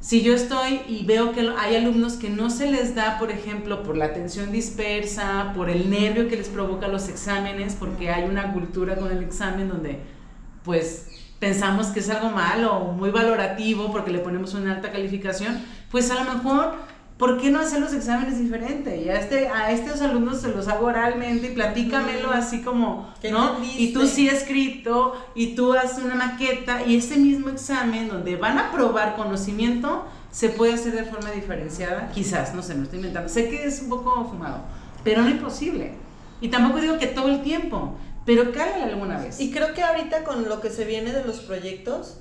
[0.02, 3.84] si yo estoy y veo que hay alumnos que no se les da, por ejemplo,
[3.84, 8.52] por la atención dispersa, por el nervio que les provoca los exámenes, porque hay una
[8.52, 10.00] cultura con el examen donde,
[10.66, 15.60] pues, pensamos que es algo malo o muy valorativo porque le ponemos una alta calificación,
[15.92, 16.76] pues a lo mejor,
[17.18, 19.06] ¿por qué no hacer los exámenes diferentes?
[19.06, 23.58] Y a, este, a estos alumnos se los hago oralmente y platícamelo así como, ¿no?
[23.78, 28.58] Y tú sí escrito y tú haces una maqueta y ese mismo examen donde van
[28.58, 33.28] a probar conocimiento se puede hacer de forma diferenciada, quizás, no sé, me estoy inventando.
[33.28, 34.62] Sé que es un poco fumado,
[35.04, 35.92] pero no imposible.
[36.40, 37.98] Y tampoco digo que todo el tiempo.
[38.26, 39.40] Pero cállale alguna vez.
[39.40, 42.20] Y creo que ahorita con lo que se viene de los proyectos,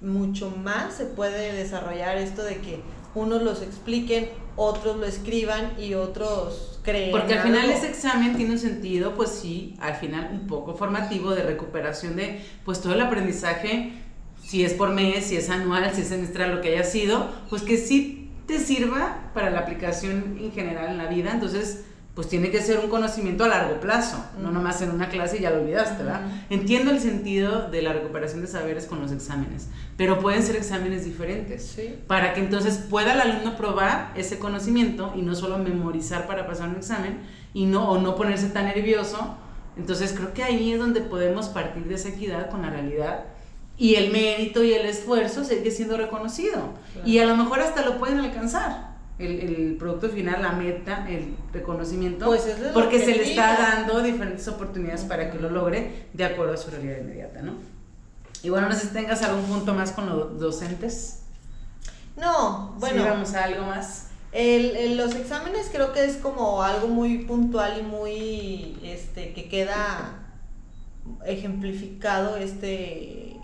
[0.00, 2.80] mucho más se puede desarrollar esto de que
[3.14, 7.10] unos los expliquen, otros lo escriban y otros creen.
[7.10, 11.34] Porque al final ese examen tiene un sentido, pues sí, al final un poco formativo
[11.34, 13.92] de recuperación de pues todo el aprendizaje,
[14.42, 17.62] si es por mes, si es anual, si es semestral, lo que haya sido, pues
[17.62, 21.32] que sí te sirva para la aplicación en general en la vida.
[21.32, 21.84] Entonces,
[22.18, 25.42] pues tiene que ser un conocimiento a largo plazo, no nomás en una clase y
[25.42, 26.22] ya lo olvidaste, ¿verdad?
[26.50, 31.04] Entiendo el sentido de la recuperación de saberes con los exámenes, pero pueden ser exámenes
[31.04, 31.78] diferentes,
[32.08, 36.70] para que entonces pueda el alumno probar ese conocimiento y no solo memorizar para pasar
[36.70, 37.20] un examen
[37.54, 39.36] y no o no ponerse tan nervioso
[39.76, 43.26] Entonces creo que ahí es donde podemos partir de esa equidad con la realidad
[43.76, 46.74] y el mérito y el esfuerzo sigue siendo reconocido.
[47.04, 48.87] Y a lo mejor hasta lo pueden alcanzar.
[49.18, 55.02] El, producto final, la meta, el reconocimiento, pues porque se le está dando diferentes oportunidades
[55.02, 57.54] para que lo logre de acuerdo a su realidad inmediata, ¿no?
[58.42, 61.22] Y bueno, no sé si tengas algún punto más con los docentes.
[62.16, 63.04] No, bueno.
[63.04, 64.08] vamos a algo más.
[64.30, 70.26] El, los exámenes creo que es como algo muy puntual y muy, este, que queda
[71.24, 73.37] ejemplificado este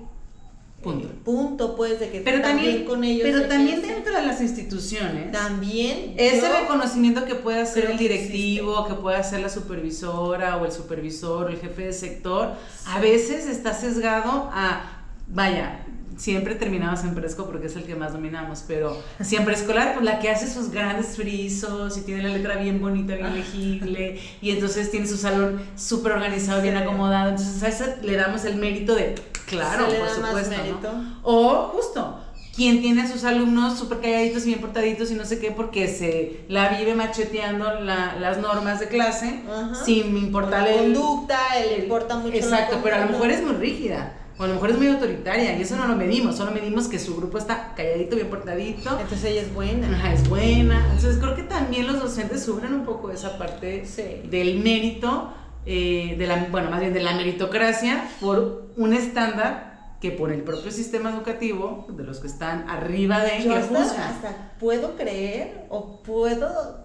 [0.85, 1.09] punto.
[1.25, 3.23] punto, pues, de que pero también, con ellos.
[3.25, 5.33] Pero también dentro de las instituciones.
[5.33, 6.15] También.
[6.17, 11.47] Ese reconocimiento que puede hacer el directivo, que puede hacer la supervisora o el supervisor
[11.47, 12.53] o el jefe de sector,
[12.87, 15.81] a veces está sesgado a, vaya,
[16.17, 20.19] siempre terminamos en Presco porque es el que más dominamos, pero siempre escolar, pues la
[20.19, 24.91] que hace sus grandes frisos y tiene la letra bien bonita, bien legible, y entonces
[24.91, 29.15] tiene su salón súper organizado, bien acomodado, entonces a esa le damos el mérito de,
[29.47, 31.19] claro, por supuesto, ¿no?
[31.23, 32.21] O justo,
[32.55, 35.89] quien tiene a sus alumnos súper calladitos y bien portaditos y no sé qué, porque
[35.89, 39.43] se la vive macheteando las normas de clase,
[39.85, 42.37] sin importar la conducta, le importa mucho.
[42.37, 44.21] Exacto, pero a lo mejor es muy rígida.
[44.37, 46.99] O a lo mejor es muy autoritaria y eso no lo medimos, solo medimos que
[46.99, 48.99] su grupo está calladito, bien portadito.
[49.01, 49.89] Entonces ella es buena.
[49.89, 50.81] Ajá, es buena.
[50.93, 53.85] Entonces creo que también los docentes sufren un poco esa parte
[54.29, 55.33] del mérito,
[55.67, 60.43] eh, de la, bueno, más bien de la meritocracia por un estándar que por el
[60.43, 66.84] propio sistema educativo, de los que están arriba de, Yo hasta puedo creer o puedo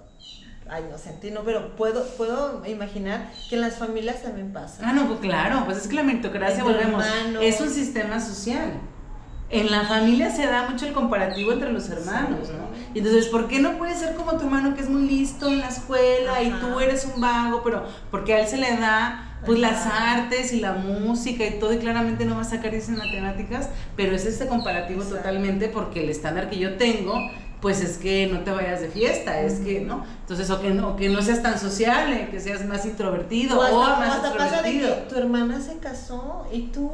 [0.70, 4.82] ay, no sé, no, pero puedo, puedo imaginar que en las familias también pasa.
[4.86, 7.04] Ah, no, pues claro, pues es que la meritocracia, volvemos,
[7.42, 8.74] es un sistema social.
[9.52, 12.70] En la familia se da mucho el comparativo entre los hermanos, ¿no?
[12.94, 15.60] Y entonces, ¿por qué no puede ser como tu hermano que es muy listo en
[15.60, 19.58] la escuela y tú eres un vago, pero porque a él se le da pues
[19.58, 23.70] las artes y la música y todo y claramente no va a sacar en matemáticas,
[23.96, 27.20] pero es este comparativo totalmente porque el estándar que yo tengo
[27.62, 30.06] pues es que no te vayas de fiesta, es que, ¿no?
[30.22, 34.16] Entonces, o que no, que no seas tan sociable, que seas más introvertido o, más
[34.16, 36.92] hasta pasa de que tu hermana se casó y tú,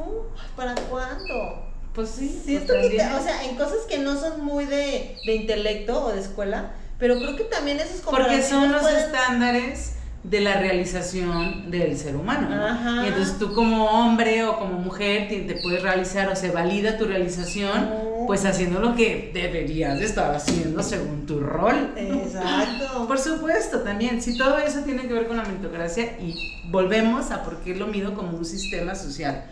[0.56, 1.66] ¿para cuándo?
[1.94, 2.42] Pues sí.
[2.44, 6.20] sí pues o sea, en cosas que no son muy de, de intelecto o de
[6.20, 9.95] escuela, pero creo que también esos Porque son los estándares
[10.28, 12.48] de la realización del ser humano.
[13.04, 17.04] Y entonces tú como hombre o como mujer te, puedes realizar o se valida tu
[17.04, 17.88] realización
[18.26, 21.92] pues haciendo lo que deberías de estar haciendo según tu rol.
[21.96, 23.06] Exacto.
[23.08, 24.20] Por supuesto, también.
[24.20, 26.34] Si todo eso tiene que ver con la meritocracia y
[26.70, 29.44] volvemos a por qué lo mido como un sistema social.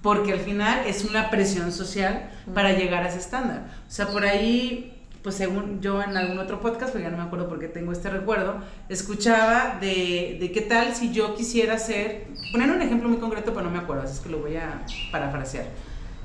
[0.00, 3.66] Porque al final es una presión social para llegar a ese estándar.
[3.86, 7.22] O sea, por ahí pues según yo en algún otro podcast, pues ya no me
[7.22, 8.56] acuerdo por qué tengo este recuerdo,
[8.88, 13.66] escuchaba de, de, qué tal si yo quisiera ser, poner un ejemplo muy concreto, pero
[13.66, 15.66] no me acuerdo, así es que lo voy a parafrasear.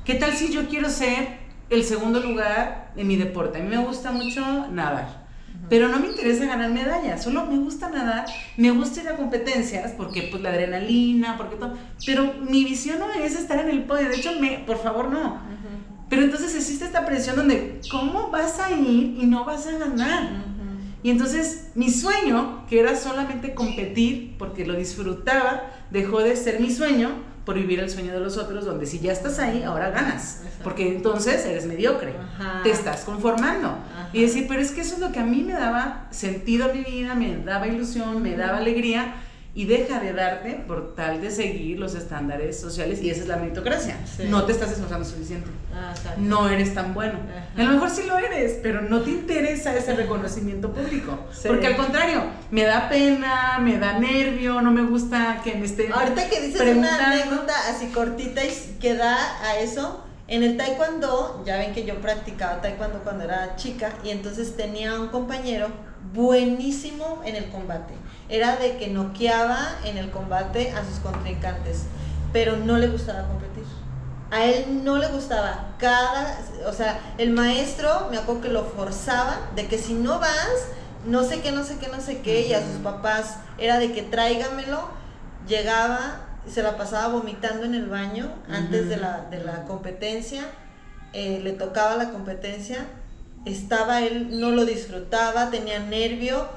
[0.04, 1.38] ¿Qué tal si yo quiero ser
[1.70, 3.60] el segundo lugar en mi deporte?
[3.60, 5.28] A mí me gusta mucho nadar.
[5.70, 9.92] Pero no me interesa ganar medallas, solo me gusta nadar, me gusta ir a competencias,
[9.92, 11.74] porque pues la adrenalina, porque todo,
[12.06, 15.42] pero mi visión no es estar en el podio, de hecho, me, por favor, no.
[16.10, 20.48] Pero entonces existe esta presión donde, ¿cómo vas a ir y no vas a ganar?
[21.04, 26.72] Y entonces mi sueño, que era solamente competir porque lo disfrutaba, dejó de ser mi
[26.72, 27.12] sueño
[27.46, 30.41] por vivir el sueño de los otros, donde si ya estás ahí, ahora ganas.
[30.63, 32.13] Porque entonces eres mediocre,
[32.63, 33.78] te estás conformando.
[34.12, 36.74] Y decir, pero es que eso es lo que a mí me daba sentido a
[36.74, 39.15] mi vida, me daba ilusión, me daba alegría
[39.54, 43.38] y deja de darte por tal de seguir los estándares sociales y esa es la
[43.38, 43.98] meritocracia.
[44.30, 45.50] No te estás esforzando suficiente.
[45.74, 47.20] Ah, no eres tan bueno.
[47.56, 51.18] A lo mejor sí lo eres, pero no te interesa ese reconocimiento público.
[51.48, 55.92] Porque al contrario, me da pena, me da nervio, no me gusta que me estén
[55.92, 61.44] Ahorita que dices una anécdota así cortita y que da a eso, en el taekwondo,
[61.46, 65.70] ya ven que yo practicaba taekwondo cuando era chica y entonces tenía un compañero
[66.14, 67.94] buenísimo en el combate
[68.30, 71.84] era de que noqueaba en el combate a sus contrincantes,
[72.34, 73.63] pero no le gustaba competir.
[74.30, 75.76] A él no le gustaba.
[75.78, 76.38] Cada,
[76.68, 80.68] o sea, el maestro me acuerdo que lo forzaba de que si no vas,
[81.06, 83.38] no sé qué, no sé qué, no sé qué, y a sus papás.
[83.58, 84.90] Era de que tráigamelo,
[85.48, 90.44] llegaba, se la pasaba vomitando en el baño antes de la, de la competencia,
[91.13, 92.86] eh, le tocaba la competencia,
[93.46, 96.48] estaba él, no lo disfrutaba, tenía nervio,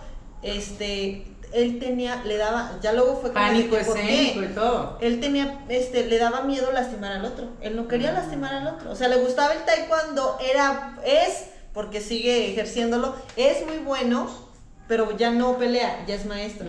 [0.43, 4.99] este, él tenía, le daba, ya luego fue pánico escénico y todo.
[5.01, 7.49] Él tenía, este, le daba miedo lastimar al otro.
[7.61, 8.91] Él no quería lastimar al otro.
[8.91, 14.29] O sea, le gustaba el taekwondo, era, es, porque sigue ejerciéndolo, es muy bueno,
[14.91, 16.67] pero ya no pelea, ya es maestro.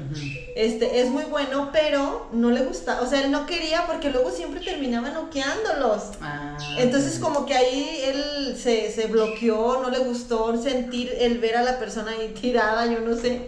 [0.55, 4.29] Este, es muy bueno, pero no le gusta, o sea, él no quería porque luego
[4.29, 6.03] siempre terminaba noqueándolos.
[6.21, 11.57] Ah, Entonces como que ahí él se, se bloqueó, no le gustó sentir el ver
[11.57, 13.41] a la persona ahí tirada, yo no sé.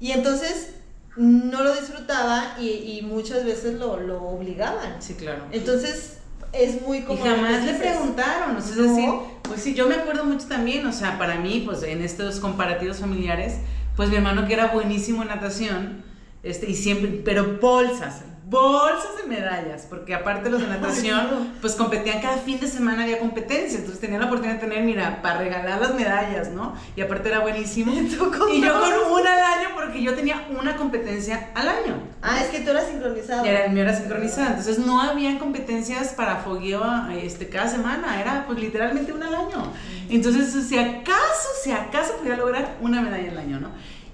[0.00, 0.74] Y entonces
[1.16, 5.00] no lo disfrutaba y, y muchas veces lo, lo, obligaban.
[5.00, 5.44] Sí, claro.
[5.52, 6.18] Entonces
[6.52, 7.24] es muy como...
[7.24, 9.10] Y jamás le preguntaron, o sea, es decir,
[9.42, 12.98] pues sí, yo me acuerdo mucho también, o sea, para mí, pues en estos comparativos
[12.98, 13.58] familiares,
[13.96, 16.02] pues mi hermano que era buenísimo en natación,
[16.42, 22.20] este, y siempre, pero bolsas, bolsas de medallas, porque aparte los de natación, pues competían
[22.20, 25.80] cada fin de semana, había competencia, entonces tenía la oportunidad de tener, mira, para regalar
[25.80, 26.74] las medallas, ¿no?
[26.96, 27.92] Y aparte era buenísimo.
[28.00, 32.02] y yo con una al año, porque yo tenía una competencia al año.
[32.22, 33.44] Ah, es que tú eras sincronizado.
[33.44, 36.82] Era, el mío era sincronizado, entonces no había competencias para fogueo
[37.12, 39.72] este, cada semana, era pues literalmente una al año.
[40.08, 43.70] Entonces, si acaso, si acaso podía lograr una medalla al año, ¿no?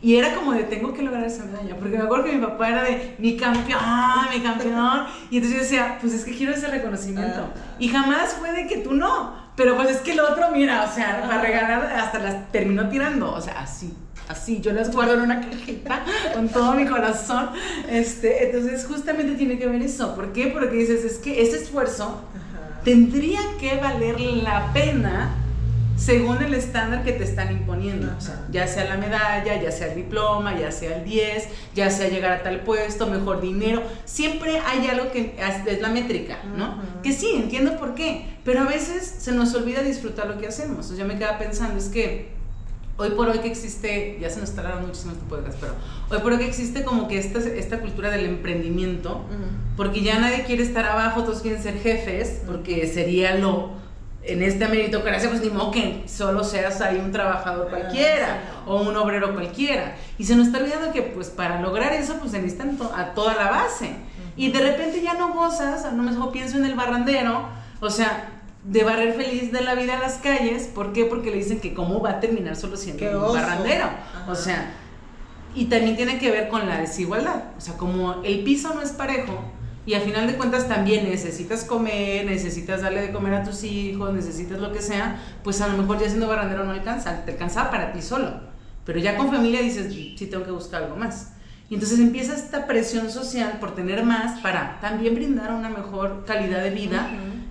[0.06, 2.68] Y era como de tengo que lograr esa medalla, porque me acuerdo que mi papá
[2.68, 3.80] era de mi campeón,
[4.32, 7.48] mi campeón, y entonces yo decía, pues es que quiero ese reconocimiento.
[7.80, 10.94] Y jamás fue de que tú no, pero pues es que el otro, mira, o
[10.94, 13.92] sea, para regalar hasta las terminó tirando, o sea, así,
[14.28, 17.50] así, yo las guardo en una cajita con todo mi corazón.
[17.90, 20.46] Este, entonces justamente tiene que ver eso, ¿por qué?
[20.54, 22.20] Porque dices, es que ese esfuerzo
[22.84, 25.34] tendría que valer la pena
[25.96, 29.88] según el estándar que te están imponiendo, o sea, ya sea la medalla, ya sea
[29.88, 34.60] el diploma, ya sea el 10, ya sea llegar a tal puesto, mejor dinero, siempre
[34.60, 35.34] hay algo que
[35.66, 36.80] es la métrica, ¿no?
[37.02, 40.90] Que sí, entiendo por qué, pero a veces se nos olvida disfrutar lo que hacemos.
[40.90, 42.36] O yo me quedaba pensando, es que
[42.98, 45.72] hoy por hoy que existe, ya se nos tardaron muchísimo este podcast, pero
[46.10, 49.24] hoy por hoy que existe como que esta, esta cultura del emprendimiento,
[49.76, 53.85] porque ya nadie quiere estar abajo, todos quieren ser jefes, porque sería lo
[54.26, 58.96] en esta meritocracia, pues ni modo que solo seas ahí un trabajador cualquiera o un
[58.96, 59.96] obrero cualquiera.
[60.18, 63.34] Y se nos está olvidando que pues para lograr eso pues se necesitan a toda
[63.34, 63.90] la base.
[64.36, 67.48] Y de repente ya no gozas, a lo mejor pienso en el barrandero,
[67.80, 68.28] o sea,
[68.64, 71.04] de barrer feliz de la vida a las calles, ¿por qué?
[71.04, 73.86] Porque le dicen que cómo va a terminar solo siendo un barrandero.
[74.28, 74.72] O sea,
[75.54, 77.44] y también tiene que ver con la desigualdad.
[77.56, 79.40] O sea, como el piso no es parejo,
[79.86, 84.12] y a final de cuentas también necesitas comer, necesitas darle de comer a tus hijos,
[84.12, 87.70] necesitas lo que sea, pues a lo mejor ya siendo barrandero no alcanza, te alcanzaba
[87.70, 88.40] para ti solo.
[88.84, 91.34] Pero ya con familia dices, sí tengo que buscar algo más.
[91.70, 96.62] Y entonces empieza esta presión social por tener más para también brindar una mejor calidad
[96.62, 97.08] de vida,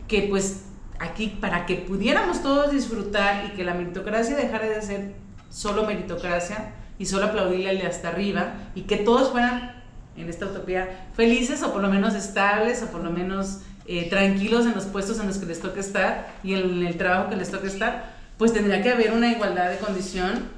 [0.08, 0.66] que pues
[1.00, 5.16] aquí para que pudiéramos todos disfrutar y que la meritocracia dejara de ser
[5.50, 9.75] solo meritocracia y solo aplaudirle hasta arriba y que todos fueran
[10.18, 14.66] en esta utopía felices o por lo menos estables o por lo menos eh, tranquilos
[14.66, 17.52] en los puestos en los que les toca estar y en el trabajo que les
[17.52, 20.50] toca estar, pues tendría que haber una igualdad de condición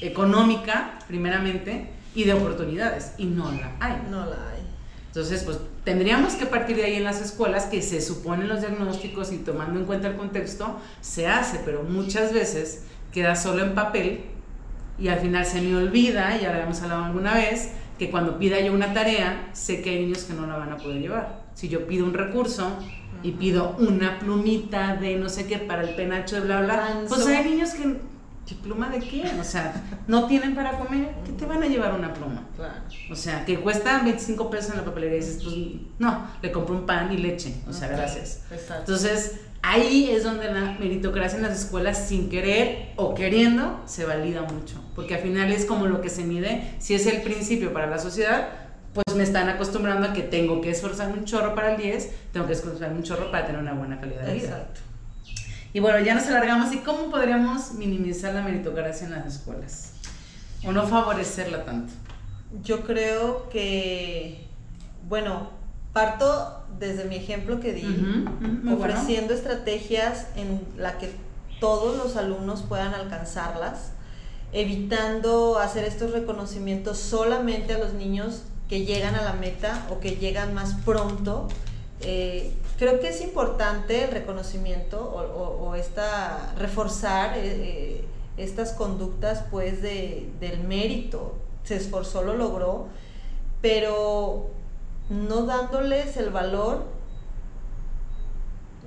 [0.00, 3.12] económica, primeramente, y de oportunidades.
[3.18, 4.02] Y no la hay.
[4.10, 4.66] No la hay.
[5.08, 9.32] Entonces, pues tendríamos que partir de ahí en las escuelas que se suponen los diagnósticos
[9.32, 14.26] y tomando en cuenta el contexto, se hace, pero muchas veces queda solo en papel
[14.98, 18.60] y al final se me olvida, ya lo habíamos hablado alguna vez, que cuando pida
[18.60, 21.44] yo una tarea, sé que hay niños que no la van a poder llevar.
[21.54, 22.76] Si yo pido un recurso
[23.22, 27.26] y pido una plumita de no sé qué para el penacho de bla, bla, pues
[27.26, 27.96] hay niños que,
[28.46, 29.24] ¿qué pluma de qué?
[29.40, 32.42] O sea, no tienen para comer, ¿qué te van a llevar una pluma?
[33.10, 35.56] O sea, que cuesta 25 pesos en la papelería y dices, pues
[35.98, 38.42] no, le compro un pan y leche, o sea, gracias.
[38.78, 44.42] Entonces, ahí es donde la meritocracia en las escuelas, sin querer o queriendo, se valida
[44.42, 44.80] mucho.
[44.94, 47.98] Porque al final es como lo que se mide, si es el principio para la
[47.98, 48.48] sociedad,
[48.94, 52.46] pues me están acostumbrando a que tengo que esforzarme un chorro para el 10, tengo
[52.46, 54.44] que esforzarme un chorro para tener una buena calidad de vida.
[54.44, 54.80] Exacto.
[55.72, 56.72] Y bueno, ya nos alargamos.
[56.72, 59.94] ¿Y cómo podríamos minimizar la meritocracia en las escuelas?
[60.64, 61.92] ¿O no favorecerla tanto?
[62.62, 64.46] Yo creo que,
[65.08, 65.50] bueno,
[65.96, 68.26] parto desde mi ejemplo que di,
[68.70, 71.10] ofreciendo estrategias en la que
[71.58, 73.92] todos los alumnos puedan alcanzarlas,
[74.52, 80.16] evitando hacer estos reconocimientos solamente a los niños que llegan a la meta o que
[80.16, 81.48] llegan más pronto.
[82.02, 88.04] Eh, creo que es importante el reconocimiento o, esta, reforzar eh, eh,
[88.36, 91.36] estas conductas pues de, del mérito.
[91.64, 92.88] Se esforzó, lo logró,
[93.62, 94.50] pero
[95.08, 96.84] no dándoles el valor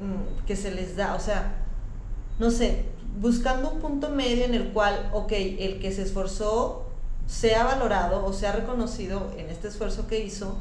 [0.01, 1.65] mm, que se les da, o sea,
[2.39, 2.85] no sé,
[3.19, 6.85] buscando un punto medio en el cual, ok, el que se esforzó
[7.27, 10.57] sea valorado o sea reconocido en este esfuerzo que hizo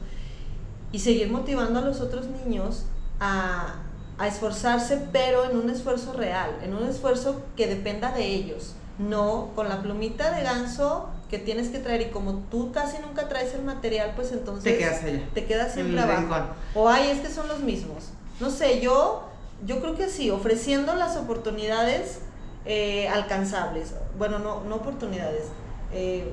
[0.92, 2.84] y seguir motivando a los otros niños
[3.20, 3.76] a,
[4.18, 9.50] a esforzarse, pero en un esfuerzo real, en un esfuerzo que dependa de ellos, no
[9.54, 13.54] con la plumita de ganso que tienes que traer y como tú casi nunca traes
[13.54, 15.28] el material, pues entonces te quedas allá.
[15.34, 16.54] Te quedas sin trabajo.
[16.74, 18.10] O ay, es que son los mismos.
[18.40, 19.28] No sé, yo,
[19.66, 22.20] yo creo que sí, ofreciendo las oportunidades
[22.64, 23.94] eh, alcanzables.
[24.16, 25.44] Bueno, no, no oportunidades.
[25.92, 26.32] Eh,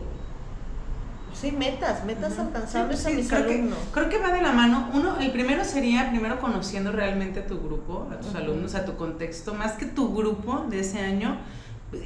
[1.33, 3.77] sí, metas, metas alcanzables a mis creo alumnos.
[3.77, 4.91] Que, creo que va de la mano.
[4.93, 8.95] Uno, el primero sería primero conociendo realmente a tu grupo, a tus alumnos, a tu
[8.95, 11.37] contexto, más que tu grupo de ese año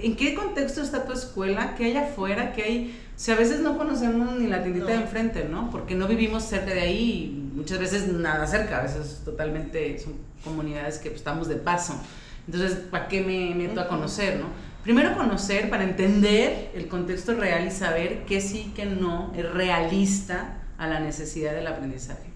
[0.02, 1.76] ¿En qué contexto está tu escuela?
[1.76, 2.54] ¿Qué hay afuera?
[2.54, 3.00] ¿Qué hay?
[3.16, 5.70] O sea, a veces no conocemos ni la tiendita de enfrente, ¿no?
[5.70, 10.14] Porque no vivimos cerca de ahí y muchas veces nada cerca, a veces totalmente son
[10.44, 12.00] comunidades que estamos de paso.
[12.46, 14.48] Entonces, ¿para qué me meto a conocer, no?
[14.84, 20.64] Primero conocer para entender el contexto real y saber qué sí, qué no es realista
[20.78, 22.30] a la necesidad del aprendizaje.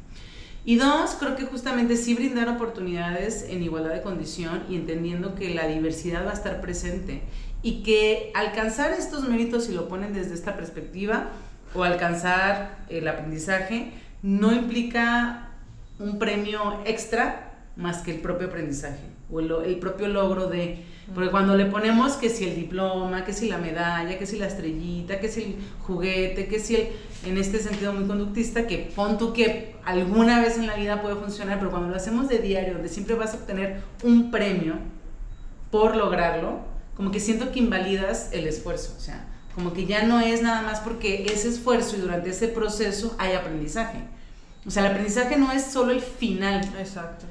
[0.66, 5.54] Y dos, creo que justamente sí brindar oportunidades en igualdad de condición y entendiendo que
[5.54, 7.22] la diversidad va a estar presente
[7.64, 11.30] y que alcanzar estos méritos, si lo ponen desde esta perspectiva,
[11.74, 15.50] o alcanzar el aprendizaje, no implica
[16.00, 20.84] un premio extra más que el propio aprendizaje o el, propio logro de...
[21.14, 24.48] Porque cuando le ponemos que si el diploma, que si la medalla, que si la
[24.48, 26.88] estrellita, que si el juguete, que si el...
[27.26, 31.16] En este sentido muy conductista, que pon tú que alguna vez en la vida puede
[31.16, 34.74] funcionar, pero cuando lo hacemos de diario, donde siempre vas a obtener un premio
[35.72, 36.60] por lograrlo,
[36.96, 38.94] como que siento que invalidas el esfuerzo.
[38.98, 42.48] O sea, como que ya no es nada más porque ese esfuerzo y durante ese
[42.48, 44.00] proceso hay aprendizaje.
[44.66, 46.64] O sea, el aprendizaje no es solo el final.
[46.78, 47.26] Exacto.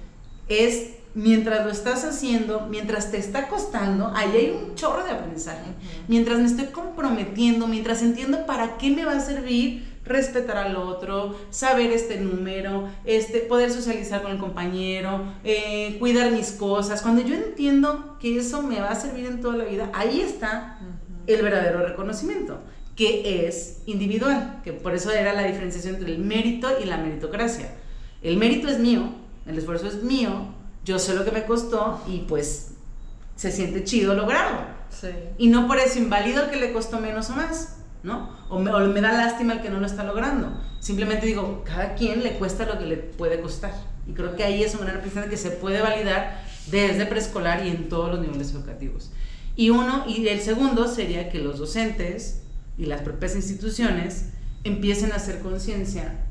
[0.48, 5.70] Es mientras lo estás haciendo, mientras te está costando, ahí hay un chorro de aprendizaje.
[6.08, 11.36] Mientras me estoy comprometiendo, mientras entiendo para qué me va a servir respetar al otro,
[11.50, 17.02] saber este número, este, poder socializar con el compañero, eh, cuidar mis cosas.
[17.02, 20.78] Cuando yo entiendo que eso me va a servir en toda la vida, ahí está
[21.26, 22.60] el verdadero reconocimiento,
[22.96, 27.72] que es individual, que por eso era la diferenciación entre el mérito y la meritocracia.
[28.22, 29.08] El mérito es mío,
[29.46, 30.46] el esfuerzo es mío,
[30.84, 32.72] yo sé lo que me costó y pues
[33.36, 34.60] se siente chido lograrlo.
[34.90, 35.08] Sí.
[35.38, 38.30] Y no por eso invalido el que le costó menos o más, ¿no?
[38.48, 40.52] O me, da lástima el que no lo está logrando.
[40.80, 43.72] Simplemente digo, cada quien le cuesta lo que le puede costar.
[44.06, 47.70] Y creo que ahí es una gran aprendizaje que se puede validar desde preescolar y
[47.70, 49.10] en todos los niveles educativos.
[49.54, 52.42] Y uno, y el segundo sería que los docentes
[52.78, 54.30] y las propias instituciones
[54.64, 56.24] empiecen a hacer conciencia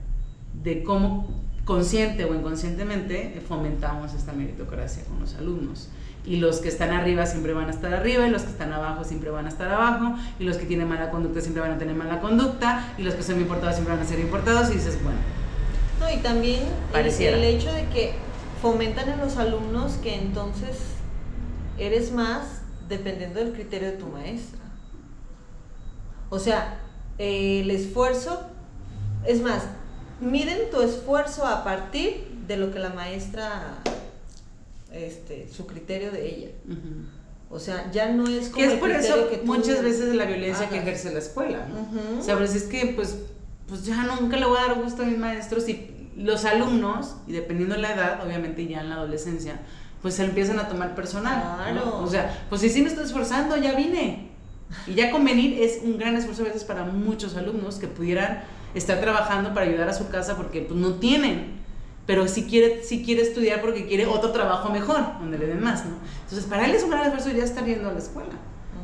[0.64, 5.90] de cómo consciente o inconscientemente fomentamos esta meritocracia con los alumnos.
[6.26, 9.04] Y los que están arriba siempre van a estar arriba, y los que están abajo
[9.04, 11.96] siempre van a estar abajo, y los que tienen mala conducta siempre van a tener
[11.96, 15.20] mala conducta, y los que son importados siempre van a ser importados, y dices, bueno.
[16.00, 16.62] No, y también
[16.94, 18.14] el, el hecho de que
[18.62, 20.78] fomentan en los alumnos que entonces
[21.78, 24.60] eres más dependiendo del criterio de tu maestra.
[26.30, 26.80] O sea,
[27.18, 28.42] el esfuerzo,
[29.26, 29.64] es más,
[30.20, 33.78] miden tu esfuerzo a partir de lo que la maestra,
[34.92, 36.50] este, su criterio de ella.
[37.50, 38.66] O sea, ya no es como.
[38.66, 42.20] Que es por eso que muchas veces la violencia que ejerce la escuela, ¿no?
[42.20, 43.18] O sea, pues es que, pues,
[43.68, 47.34] pues ya nunca le voy a dar gusto a mis maestros y los alumnos, y
[47.34, 49.60] dependiendo de la edad, obviamente ya en la adolescencia,
[50.02, 51.58] pues se empiezan a tomar personal.
[51.58, 52.00] Claro.
[52.00, 54.30] O sea, pues si sí me estoy esforzando, ya vine.
[54.88, 59.00] Y ya convenir es un gran esfuerzo a veces para muchos alumnos que pudieran estar
[59.02, 61.61] trabajando para ayudar a su casa porque pues, no tienen.
[62.12, 65.86] Pero si quiere, si quiere estudiar porque quiere otro trabajo mejor, donde le den más,
[65.86, 65.92] ¿no?
[66.24, 68.34] Entonces, para él es un gran esfuerzo ya estar yendo a la escuela.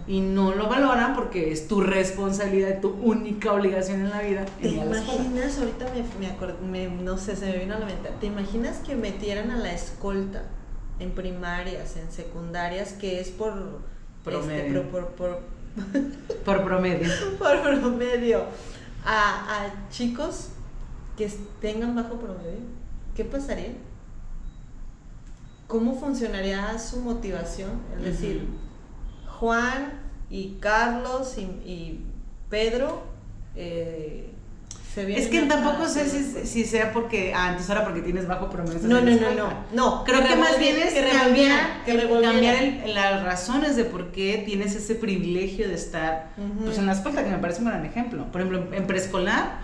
[0.08, 4.46] Y no lo valoran porque es tu responsabilidad, tu única obligación en la vida.
[4.62, 5.58] ¿Te imaginas?
[5.60, 5.88] Ahorita
[6.64, 8.10] me, me, no sé, se me vino a la mente.
[8.22, 10.44] ¿Te imaginas que metieran a la escolta
[11.00, 14.84] en primarias, en secundarias, que es por este, promedio?
[14.90, 15.42] por, por,
[16.46, 17.10] por promedio.
[17.38, 18.46] por promedio
[19.06, 20.52] a, chicos
[21.18, 22.77] que tengan bajo promedio,
[23.18, 23.72] ¿qué pasaría?
[25.66, 27.82] ¿Cómo funcionaría su motivación?
[27.98, 28.48] Es decir,
[29.40, 30.00] Juan
[30.30, 32.02] y Carlos y,
[32.50, 33.04] Pedro
[33.56, 34.32] eh,
[34.96, 36.08] es que tampoco sé
[36.46, 38.80] si, sea porque ah, ahora porque tienes bajo promedio.
[38.84, 40.04] No, no, no, no, no.
[40.06, 44.96] Creo que, más bien es que cambiar, cambiar las razones de por qué tienes ese
[44.96, 46.30] privilegio de estar
[46.64, 48.32] pues, en la escuela, que me parece un gran ejemplo.
[48.32, 49.60] Por ejemplo, en preescolar,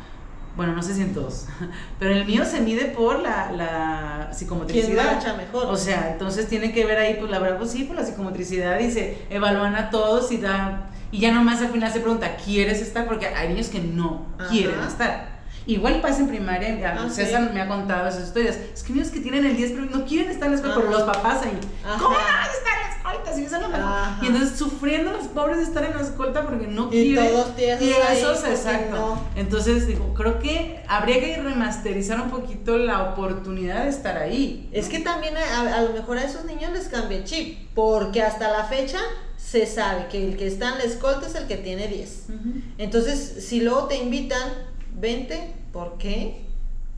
[0.56, 1.48] bueno, no sé si en todos,
[2.00, 5.22] pero el mío se mide por la, la psicomotricidad.
[5.22, 5.66] ¿Quién mejor?
[5.66, 8.80] O sea, entonces tiene que ver ahí, pues la verdad, pues sí, por la psicomotricidad
[8.80, 12.82] y se evalúan a todos y da y ya nomás al final se pregunta, ¿quieres
[12.82, 13.06] estar?
[13.06, 15.34] Porque hay niños que no quieren estar.
[15.68, 18.58] Igual pasa en primaria, ah, César me ha contado esas historias.
[18.74, 20.90] Es que niños que tienen el 10 pero no quieren estar en la escuela, pero
[20.90, 21.58] los papás ahí.
[22.00, 22.73] ¿Cómo no vas a estar
[23.38, 27.90] y entonces sufriendo los pobres de estar en la escolta porque no y todos tienen
[28.12, 29.20] esos, exacto.
[29.36, 34.70] Entonces digo, creo que habría que remasterizar un poquito la oportunidad de estar ahí.
[34.72, 38.52] Es que también a, lo mejor a esos niños les cambia el chip, porque hasta
[38.52, 39.00] la fecha
[39.38, 42.26] se sabe que el que está en la escolta es el que tiene 10.
[42.78, 44.50] Entonces, si luego te invitan,
[44.96, 46.46] vente, ¿por qué?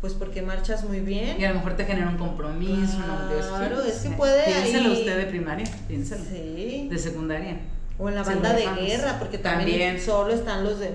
[0.01, 1.39] Pues porque marchas muy bien.
[1.39, 5.25] Y a lo mejor te genera un compromiso, Claro, es que puede Piénselo usted de
[5.25, 6.23] primaria, piénselo.
[6.23, 6.87] Sí.
[6.89, 7.59] De secundaria.
[7.97, 10.91] O en la banda de guerra, porque también, solo están los de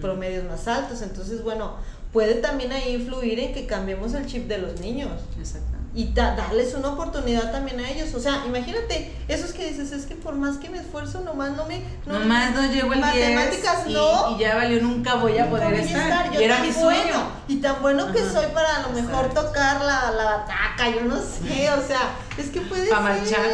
[0.00, 1.00] promedios más altos.
[1.02, 1.76] Entonces, bueno,
[2.12, 5.10] puede también ahí influir en que cambiemos el chip de los niños.
[5.38, 8.12] Exacto y darles una oportunidad también a ellos.
[8.14, 11.66] O sea, imagínate, esos que dices, es que por más que me esfuerzo, nomás no
[11.66, 11.82] me...
[12.04, 14.34] No, nomás no llego el Matemáticas no.
[14.34, 16.34] Y ya valió, nunca voy a poder estar.
[16.34, 17.28] y era mi sueño.
[17.46, 21.16] y tan bueno que soy para a lo mejor tocar la, la bataca, yo no
[21.16, 23.46] sé, o sea, es que puede para marchar.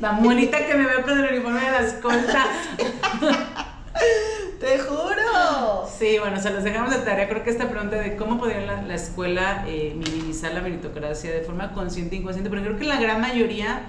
[0.00, 2.46] Tan bonita que me veo con el uniforme de la escolta.
[4.60, 5.88] ¡Te juro!
[5.98, 7.28] Sí, bueno, se los dejamos de tarea.
[7.28, 11.72] Creo que esta pregunta de cómo podría la, escuela eh, minimizar la meritocracia de forma
[11.72, 13.82] consciente e inconsciente, porque creo que la gran mayoría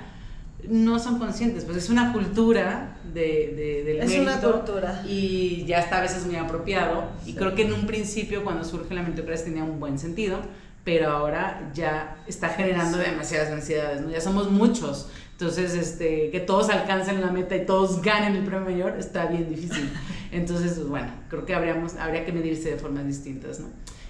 [0.67, 5.03] no son conscientes, pues es una cultura de, de, del es una cultura.
[5.07, 7.05] Y ya está a veces muy apropiado.
[7.25, 10.39] Y creo que en un principio, cuando surge la meritocracia, tenía un buen sentido,
[10.83, 14.09] pero ahora ya está generando demasiadas ansiedades, ¿no?
[14.09, 15.09] Ya somos muchos.
[15.39, 19.47] Entonces, este, que todos alcancen la meta y todos ganen el premio mayor está bien
[19.47, 19.89] difícil.
[20.33, 23.67] Entonces, pues, bueno, creo que habríamos, habría que medirse de formas distintas, ¿no?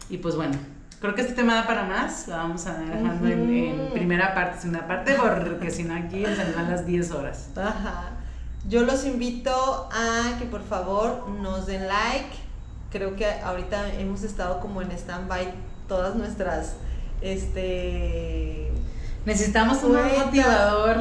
[0.09, 0.55] Y pues bueno,
[0.99, 2.27] creo que este tema da para más.
[2.27, 6.71] Lo vamos a dejar en, primera parte, segunda parte, porque si no aquí se van
[6.71, 7.49] las 10 horas.
[7.55, 8.09] Ajá.
[8.67, 12.35] Yo los invito a que por favor nos den like.
[12.89, 15.53] Creo que ahorita hemos estado como en stand-by
[15.87, 16.73] todas nuestras
[17.21, 18.71] este
[19.25, 20.97] Necesitamos un motivador.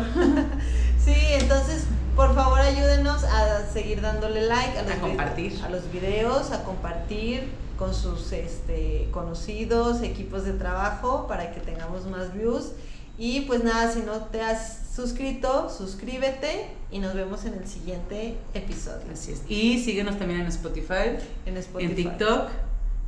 [1.04, 1.84] sí, entonces,
[2.16, 5.60] por favor, ayúdenos a seguir dándole like a los, compartir.
[5.64, 7.48] a los videos, a compartir
[7.78, 12.72] con sus este, conocidos, equipos de trabajo, para que tengamos más views.
[13.18, 18.36] Y pues nada, si no te has suscrito, suscríbete y nos vemos en el siguiente
[18.54, 19.12] episodio.
[19.12, 19.42] Así es.
[19.48, 21.90] Y síguenos también en Spotify, en, Spotify.
[21.90, 22.48] en TikTok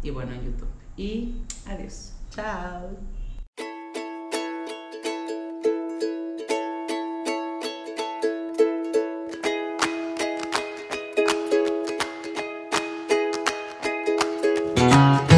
[0.02, 0.68] y bueno, en YouTube.
[0.96, 2.12] Y adiós.
[2.30, 2.90] Chao.
[14.90, 15.29] Música